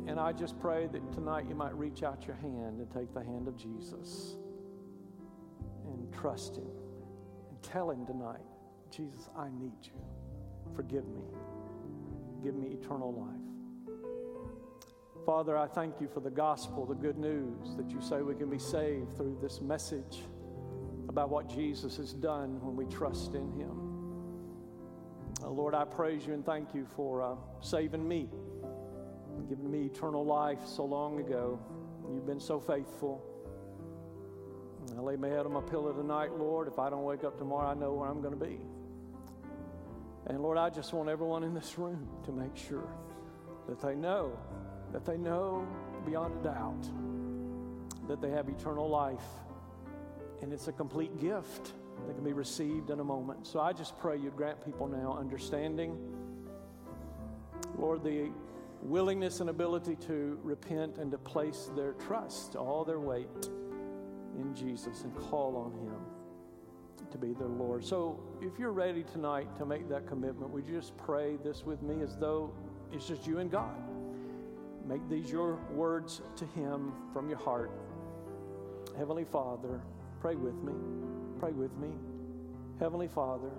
And 0.07 0.19
I 0.19 0.33
just 0.33 0.59
pray 0.59 0.89
that 0.89 1.13
tonight 1.13 1.45
you 1.49 1.55
might 1.55 1.77
reach 1.77 2.03
out 2.03 2.27
your 2.27 2.37
hand 2.37 2.81
and 2.81 2.91
take 2.91 3.15
the 3.15 3.23
hand 3.23 3.47
of 3.47 3.57
Jesus 3.57 4.37
and 5.85 6.13
trust 6.13 6.57
Him 6.57 6.67
and 7.49 7.63
tell 7.63 7.91
Him 7.91 8.05
tonight, 8.07 8.41
Jesus, 8.91 9.29
I 9.37 9.49
need 9.51 9.79
you. 9.83 9.93
Forgive 10.75 11.07
me. 11.07 11.23
Give 12.43 12.55
me 12.55 12.69
eternal 12.69 13.13
life. 13.13 13.40
Father, 15.27 15.57
I 15.57 15.67
thank 15.67 16.01
you 16.01 16.09
for 16.09 16.21
the 16.21 16.31
gospel, 16.31 16.87
the 16.87 16.95
good 16.95 17.19
news 17.19 17.77
that 17.77 17.91
you 17.91 18.01
say 18.01 18.23
we 18.23 18.35
can 18.35 18.51
be 18.51 18.59
saved 18.59 19.17
through 19.17 19.39
this 19.43 19.61
message 19.61 20.23
about 21.09 21.31
what 21.31 21.49
Jesus 21.49 21.97
has 21.97 22.13
done 22.13 22.61
when 22.65 22.77
we 22.77 22.87
trust 22.87 23.35
in 23.35 23.53
Him. 23.53 23.81
Uh, 25.43 25.51
Lord, 25.51 25.75
I 25.75 25.85
praise 25.85 26.27
you 26.27 26.35
and 26.35 26.45
thank 26.45 26.75
you 26.75 26.87
for 26.97 27.23
uh, 27.23 27.35
saving 27.61 28.07
me 28.07 28.29
giving 29.49 29.71
me 29.71 29.87
eternal 29.87 30.25
life 30.25 30.61
so 30.65 30.85
long 30.85 31.19
ago. 31.21 31.59
You've 32.13 32.27
been 32.27 32.41
so 32.41 32.61
faithful. 32.61 33.21
I 34.97 35.01
lay 35.01 35.17
my 35.17 35.29
head 35.29 35.47
on 35.47 35.53
my 35.53 35.61
pillow 35.61 35.93
tonight, 35.93 36.33
Lord. 36.37 36.69
If 36.69 36.79
I 36.79 36.91
don't 36.91 37.05
wake 37.05 37.25
up 37.25 37.39
tomorrow, 37.39 37.69
I 37.69 37.75
know 37.75 37.93
where 37.93 38.09
I'm 38.09 38.21
going 38.21 38.39
to 38.39 38.45
be. 38.45 38.61
And 40.27 40.41
Lord, 40.41 40.59
I 40.59 40.71
just 40.71 40.93
want 40.93 41.09
everyone 41.09 41.43
in 41.43 41.55
this 41.55 41.79
room 41.79 42.09
to 42.25 42.33
make 42.33 42.57
sure 42.57 42.89
that 43.69 43.81
they 43.81 43.95
know, 43.95 44.39
that 44.93 45.05
they 45.05 45.17
know 45.17 45.67
beyond 46.05 46.35
a 46.41 46.45
doubt 46.45 46.89
that 48.09 48.21
they 48.21 48.31
have 48.31 48.49
eternal 48.49 48.89
life. 48.89 49.23
And 50.43 50.53
it's 50.53 50.69
a 50.69 50.73
complete 50.73 51.21
gift 51.21 51.73
that 52.07 52.15
can 52.15 52.25
be 52.25 52.33
received 52.33 52.91
in 52.91 53.01
a 53.01 53.05
moment. 53.05 53.47
So 53.47 53.61
I 53.61 53.73
just 53.73 53.99
pray 53.99 54.17
you'd 54.17 54.37
grant 54.37 54.65
people 54.65 54.89
now 54.89 55.17
understanding. 55.19 55.97
Lord, 57.79 58.03
the 58.03 58.31
willingness 58.83 59.41
and 59.41 59.51
ability 59.51 59.97
to 60.07 60.39
repent 60.43 60.97
and 60.99 61.11
to 61.11 61.19
place 61.19 61.71
their 61.77 61.93
trust, 61.93 62.57
all 62.57 62.85
their 62.85 63.01
weight 63.01 63.49
in 64.39 64.55
Jesus 64.55 65.03
and 65.03 65.15
call 65.15 65.57
on 65.57 65.73
Him 65.87 67.11
to 67.11 67.19
be 67.19 67.33
their 67.35 67.49
Lord. 67.49 67.85
So 67.85 68.21
if 68.41 68.59
you're 68.59 68.73
ready 68.73 69.05
tonight 69.05 69.55
to 69.57 69.67
make 69.67 69.89
that 69.89 70.07
commitment, 70.07 70.51
would 70.51 70.67
you 70.67 70.77
just 70.77 70.97
pray 70.97 71.37
this 71.45 71.65
with 71.65 71.83
me 71.83 72.03
as 72.03 72.17
though 72.17 72.53
it's 72.93 73.07
just 73.07 73.27
you 73.27 73.39
and 73.39 73.51
God? 73.51 73.77
Make 74.91 75.09
these 75.09 75.31
your 75.31 75.55
words 75.71 76.21
to 76.35 76.45
Him 76.47 76.93
from 77.13 77.29
your 77.29 77.39
heart. 77.39 77.71
Heavenly 78.99 79.25
Father, 79.25 79.81
pray 80.21 80.35
with 80.35 80.57
me. 80.65 80.73
Pray 81.39 81.53
with 81.53 81.73
me. 81.77 81.91
Heavenly 82.81 83.07
Father, 83.07 83.53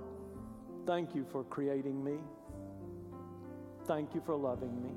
thank 0.86 1.16
you 1.16 1.26
for 1.32 1.46
creating 1.46 2.04
me. 2.04 2.18
Thank 3.86 4.14
you 4.14 4.20
for 4.20 4.36
loving 4.36 4.84
me. 4.84 4.90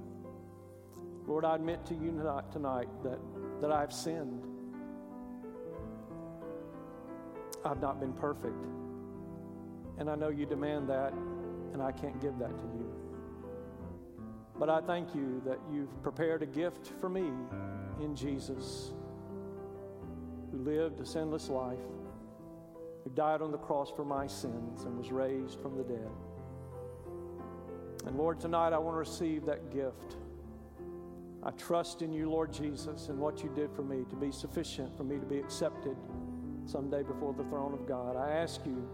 Lord, 1.28 1.44
I 1.44 1.54
admit 1.54 1.86
to 1.86 1.94
you 1.94 2.10
tonight 2.50 2.88
that, 3.04 3.20
that 3.60 3.70
I've 3.70 3.92
sinned. 3.92 4.44
I've 7.64 7.80
not 7.80 8.00
been 8.00 8.12
perfect. 8.12 8.60
And 9.98 10.10
I 10.10 10.16
know 10.16 10.30
you 10.30 10.46
demand 10.46 10.88
that, 10.88 11.12
and 11.72 11.80
I 11.80 11.92
can't 11.92 12.20
give 12.20 12.36
that 12.40 12.58
to 12.58 12.64
you. 12.76 12.92
But 14.58 14.70
I 14.70 14.80
thank 14.80 15.14
you 15.14 15.42
that 15.44 15.58
you've 15.72 16.02
prepared 16.02 16.42
a 16.42 16.46
gift 16.46 16.92
for 17.00 17.08
me 17.08 17.30
in 18.00 18.14
Jesus, 18.14 18.92
who 20.50 20.58
lived 20.58 21.00
a 21.00 21.06
sinless 21.06 21.48
life, 21.48 21.78
who 23.02 23.10
died 23.10 23.42
on 23.42 23.50
the 23.50 23.58
cross 23.58 23.90
for 23.90 24.04
my 24.04 24.26
sins 24.26 24.84
and 24.84 24.96
was 24.96 25.10
raised 25.10 25.60
from 25.60 25.76
the 25.76 25.82
dead. 25.82 26.10
And 28.06 28.16
Lord, 28.16 28.38
tonight 28.38 28.72
I 28.72 28.78
want 28.78 28.94
to 28.94 28.98
receive 28.98 29.44
that 29.46 29.72
gift. 29.72 30.16
I 31.42 31.50
trust 31.50 32.02
in 32.02 32.12
you, 32.12 32.30
Lord 32.30 32.52
Jesus, 32.52 33.08
and 33.08 33.18
what 33.18 33.42
you 33.42 33.50
did 33.54 33.72
for 33.72 33.82
me 33.82 34.04
to 34.08 34.16
be 34.16 34.30
sufficient 34.30 34.96
for 34.96 35.04
me 35.04 35.18
to 35.18 35.26
be 35.26 35.38
accepted 35.38 35.96
someday 36.64 37.02
before 37.02 37.34
the 37.34 37.44
throne 37.44 37.74
of 37.74 37.86
God. 37.86 38.16
I 38.16 38.30
ask 38.30 38.64
you 38.64 38.88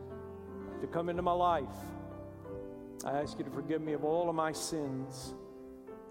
to 0.81 0.87
come 0.87 1.09
into 1.09 1.23
my 1.23 1.33
life. 1.33 1.69
I 3.05 3.21
ask 3.21 3.39
you 3.39 3.45
to 3.45 3.51
forgive 3.51 3.83
me 3.83 3.93
of 3.93 4.05
all 4.05 4.29
of 4.29 4.35
my 4.35 4.53
sins. 4.53 5.35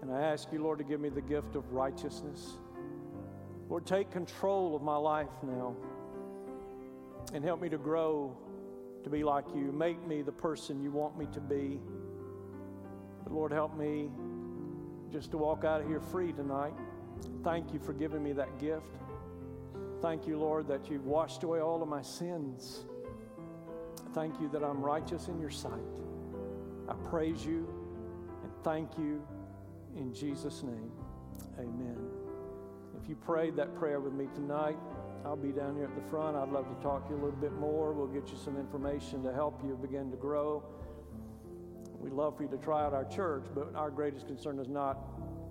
And 0.02 0.12
I 0.12 0.22
ask 0.22 0.50
you, 0.52 0.62
Lord, 0.62 0.78
to 0.78 0.84
give 0.84 1.00
me 1.00 1.08
the 1.08 1.20
gift 1.20 1.56
of 1.56 1.72
righteousness. 1.72 2.58
Lord, 3.68 3.86
take 3.86 4.10
control 4.10 4.74
of 4.74 4.82
my 4.82 4.96
life 4.96 5.28
now 5.42 5.76
and 7.32 7.44
help 7.44 7.60
me 7.60 7.68
to 7.68 7.78
grow 7.78 8.36
to 9.04 9.10
be 9.10 9.22
like 9.22 9.44
you. 9.54 9.72
Make 9.72 10.04
me 10.06 10.22
the 10.22 10.32
person 10.32 10.82
you 10.82 10.90
want 10.90 11.18
me 11.18 11.26
to 11.32 11.40
be. 11.40 11.78
But 13.24 13.32
Lord, 13.32 13.52
help 13.52 13.76
me 13.76 14.10
just 15.12 15.30
to 15.32 15.38
walk 15.38 15.64
out 15.64 15.80
of 15.82 15.86
here 15.86 16.00
free 16.00 16.32
tonight. 16.32 16.74
Thank 17.44 17.72
you 17.72 17.78
for 17.78 17.92
giving 17.92 18.22
me 18.22 18.32
that 18.32 18.58
gift. 18.58 18.96
Thank 20.00 20.26
you, 20.26 20.38
Lord, 20.38 20.66
that 20.68 20.90
you've 20.90 21.06
washed 21.06 21.42
away 21.42 21.60
all 21.60 21.82
of 21.82 21.88
my 21.88 22.02
sins. 22.02 22.86
Thank 24.14 24.40
you 24.40 24.48
that 24.48 24.64
I'm 24.64 24.80
righteous 24.80 25.28
in 25.28 25.38
your 25.38 25.50
sight. 25.50 25.72
I 26.88 26.94
praise 27.08 27.44
you 27.44 27.68
and 28.42 28.50
thank 28.64 28.98
you 28.98 29.22
in 29.96 30.12
Jesus' 30.12 30.62
name. 30.62 30.90
Amen. 31.58 31.96
If 33.02 33.08
you 33.08 33.16
prayed 33.16 33.56
that 33.56 33.74
prayer 33.74 34.00
with 34.00 34.12
me 34.12 34.28
tonight, 34.34 34.76
I'll 35.24 35.36
be 35.36 35.52
down 35.52 35.76
here 35.76 35.84
at 35.84 35.94
the 35.94 36.10
front. 36.10 36.36
I'd 36.36 36.48
love 36.48 36.68
to 36.74 36.82
talk 36.82 37.06
to 37.08 37.14
you 37.14 37.20
a 37.20 37.22
little 37.22 37.40
bit 37.40 37.52
more. 37.52 37.92
We'll 37.92 38.06
get 38.06 38.30
you 38.30 38.38
some 38.42 38.56
information 38.56 39.22
to 39.24 39.32
help 39.32 39.62
you 39.64 39.76
begin 39.80 40.10
to 40.10 40.16
grow. 40.16 40.62
We'd 41.98 42.14
love 42.14 42.36
for 42.36 42.44
you 42.44 42.48
to 42.48 42.56
try 42.56 42.84
out 42.84 42.94
our 42.94 43.04
church, 43.04 43.44
but 43.54 43.74
our 43.74 43.90
greatest 43.90 44.26
concern 44.26 44.58
is 44.58 44.68
not 44.68 44.98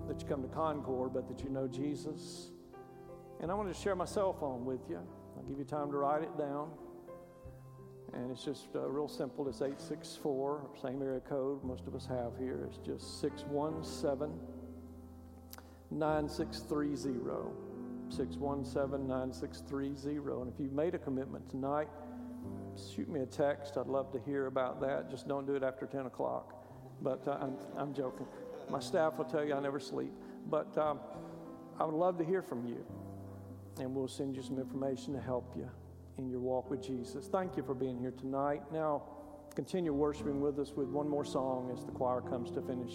that 0.08 0.20
you 0.20 0.28
come 0.28 0.42
to 0.42 0.48
Concord, 0.48 1.14
but 1.14 1.28
that 1.28 1.44
you 1.44 1.50
know 1.52 1.68
Jesus. 1.68 2.50
And 3.40 3.52
I 3.52 3.54
want 3.54 3.74
to 3.74 3.80
share 3.80 3.96
my 3.96 4.06
cell 4.06 4.34
phone 4.34 4.66
with 4.66 4.82
you. 4.90 5.00
I'll 5.38 5.44
give 5.44 5.60
you 5.60 5.64
time 5.64 5.92
to 5.92 5.98
write 5.98 6.24
it 6.24 6.36
down. 6.38 6.72
And 8.14 8.32
it's 8.32 8.44
just 8.44 8.68
uh, 8.76 8.88
real 8.88 9.08
simple. 9.08 9.48
It's 9.48 9.62
864, 9.62 10.70
same 10.82 11.02
area 11.02 11.20
code 11.20 11.64
most 11.64 11.88
of 11.88 11.96
us 11.96 12.06
have 12.08 12.38
here. 12.38 12.68
It's 12.68 12.78
just 12.78 13.22
617 13.22 14.40
9630. 15.92 17.52
617 18.10 19.08
9630. 19.08 20.42
And 20.42 20.52
if 20.52 20.60
you've 20.60 20.74
made 20.74 20.96
a 20.96 20.98
commitment 20.98 21.50
tonight, 21.50 21.88
shoot 22.96 23.10
me 23.10 23.22
a 23.22 23.26
text. 23.26 23.78
I'd 23.78 23.88
love 23.88 24.12
to 24.14 24.20
hear 24.20 24.48
about 24.48 24.82
that. 24.82 25.10
Just 25.10 25.28
don't 25.28 25.46
do 25.46 25.56
it 25.56 25.64
after 25.64 25.86
10 25.86 26.06
o'clock. 26.06 26.56
But 27.02 27.28
uh, 27.28 27.38
I'm, 27.42 27.56
I'm 27.78 27.94
joking. 27.94 28.26
My 28.70 28.80
staff 28.80 29.18
will 29.18 29.26
tell 29.26 29.46
you 29.46 29.54
I 29.54 29.60
never 29.60 29.80
sleep. 29.80 30.14
But 30.50 30.76
um, 30.78 31.00
I 31.80 31.86
would 31.86 31.96
love 31.96 32.18
to 32.18 32.26
hear 32.26 32.42
from 32.42 32.66
you. 32.66 32.84
And 33.80 33.96
we'll 33.96 34.08
send 34.08 34.36
you 34.36 34.42
some 34.42 34.60
information 34.60 35.14
to 35.14 35.22
help 35.22 35.54
you 35.56 35.70
in 36.20 36.30
your 36.30 36.42
walk 36.42 36.70
with 36.70 36.84
Jesus. 36.84 37.28
Thank 37.28 37.58
you 37.58 37.64
for 37.64 37.74
being 37.74 37.98
here 37.98 38.12
tonight. 38.12 38.62
Now, 38.72 39.04
continue 39.56 39.94
worshiping 39.94 40.42
with 40.42 40.60
us 40.60 40.74
with 40.76 40.90
one 40.90 41.10
more 41.10 41.26
song 41.26 41.72
as 41.74 41.86
the 41.86 41.92
choir 41.92 42.22
comes 42.22 42.52
to 42.52 42.62
finish 42.62 42.94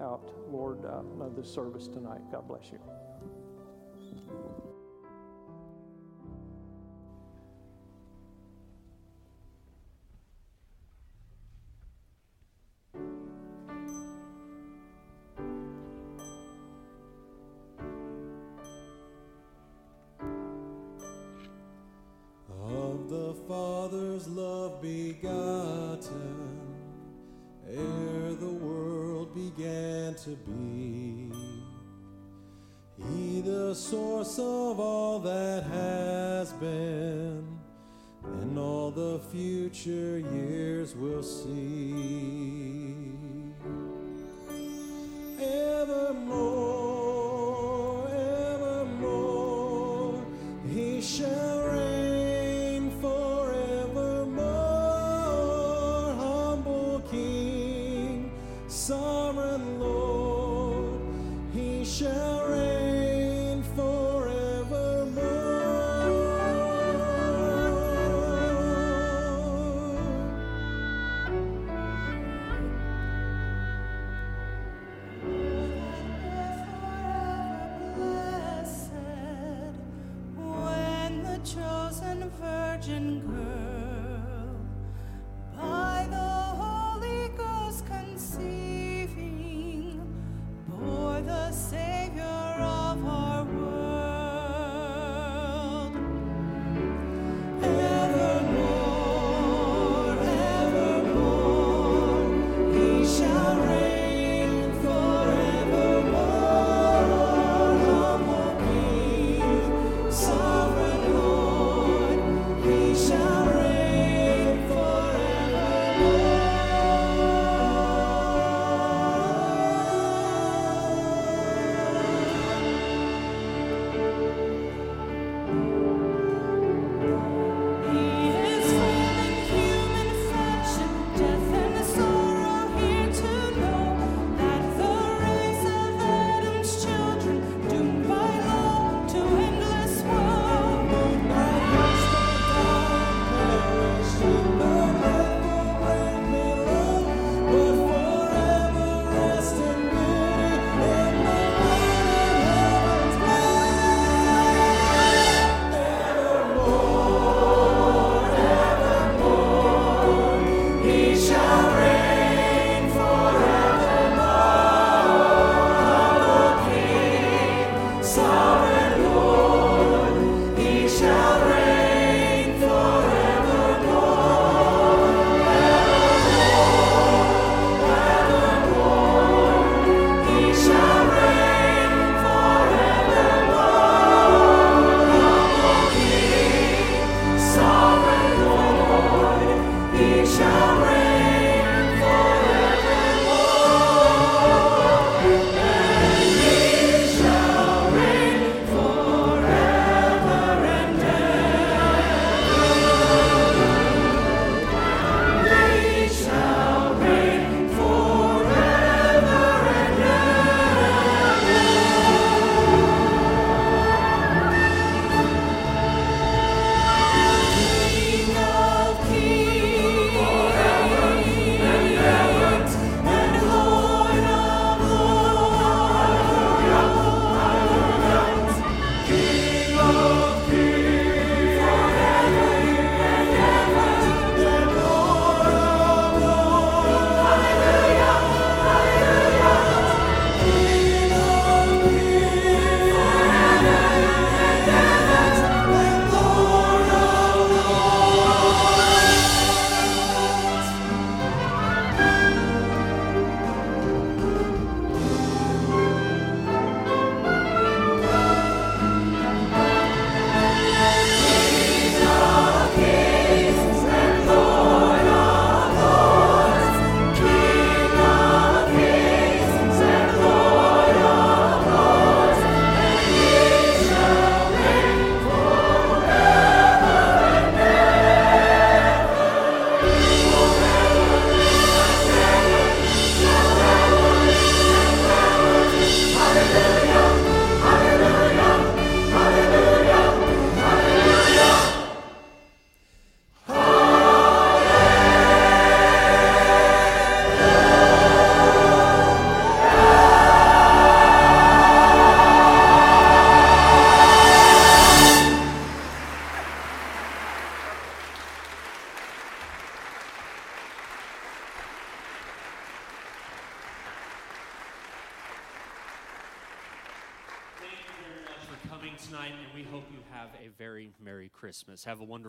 out, 0.00 0.30
Lord, 0.50 0.84
uh, 0.84 1.02
this 1.34 1.52
service 1.52 1.88
tonight. 1.88 2.20
God 2.30 2.46
bless 2.46 2.70
you. 2.70 3.05
begotten, 24.80 26.60
ere 27.68 28.34
the 28.34 28.46
world 28.48 29.34
began 29.34 30.14
to 30.14 30.30
be. 30.30 31.32
He, 32.96 33.40
the 33.42 33.74
source 33.74 34.38
of 34.38 34.80
all 34.80 35.18
that 35.20 35.64
has 35.64 36.52
been, 36.54 37.58
and 38.24 38.58
all 38.58 38.90
the 38.90 39.20
future 39.30 40.18
years 40.18 40.94
will 40.96 41.22
see. 41.22 41.94
Evermore, 45.40 46.58
evermore, 48.08 49.44
He 50.68 51.00
shall. 51.00 51.45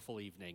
wonderful 0.07 0.21
evening. 0.25 0.46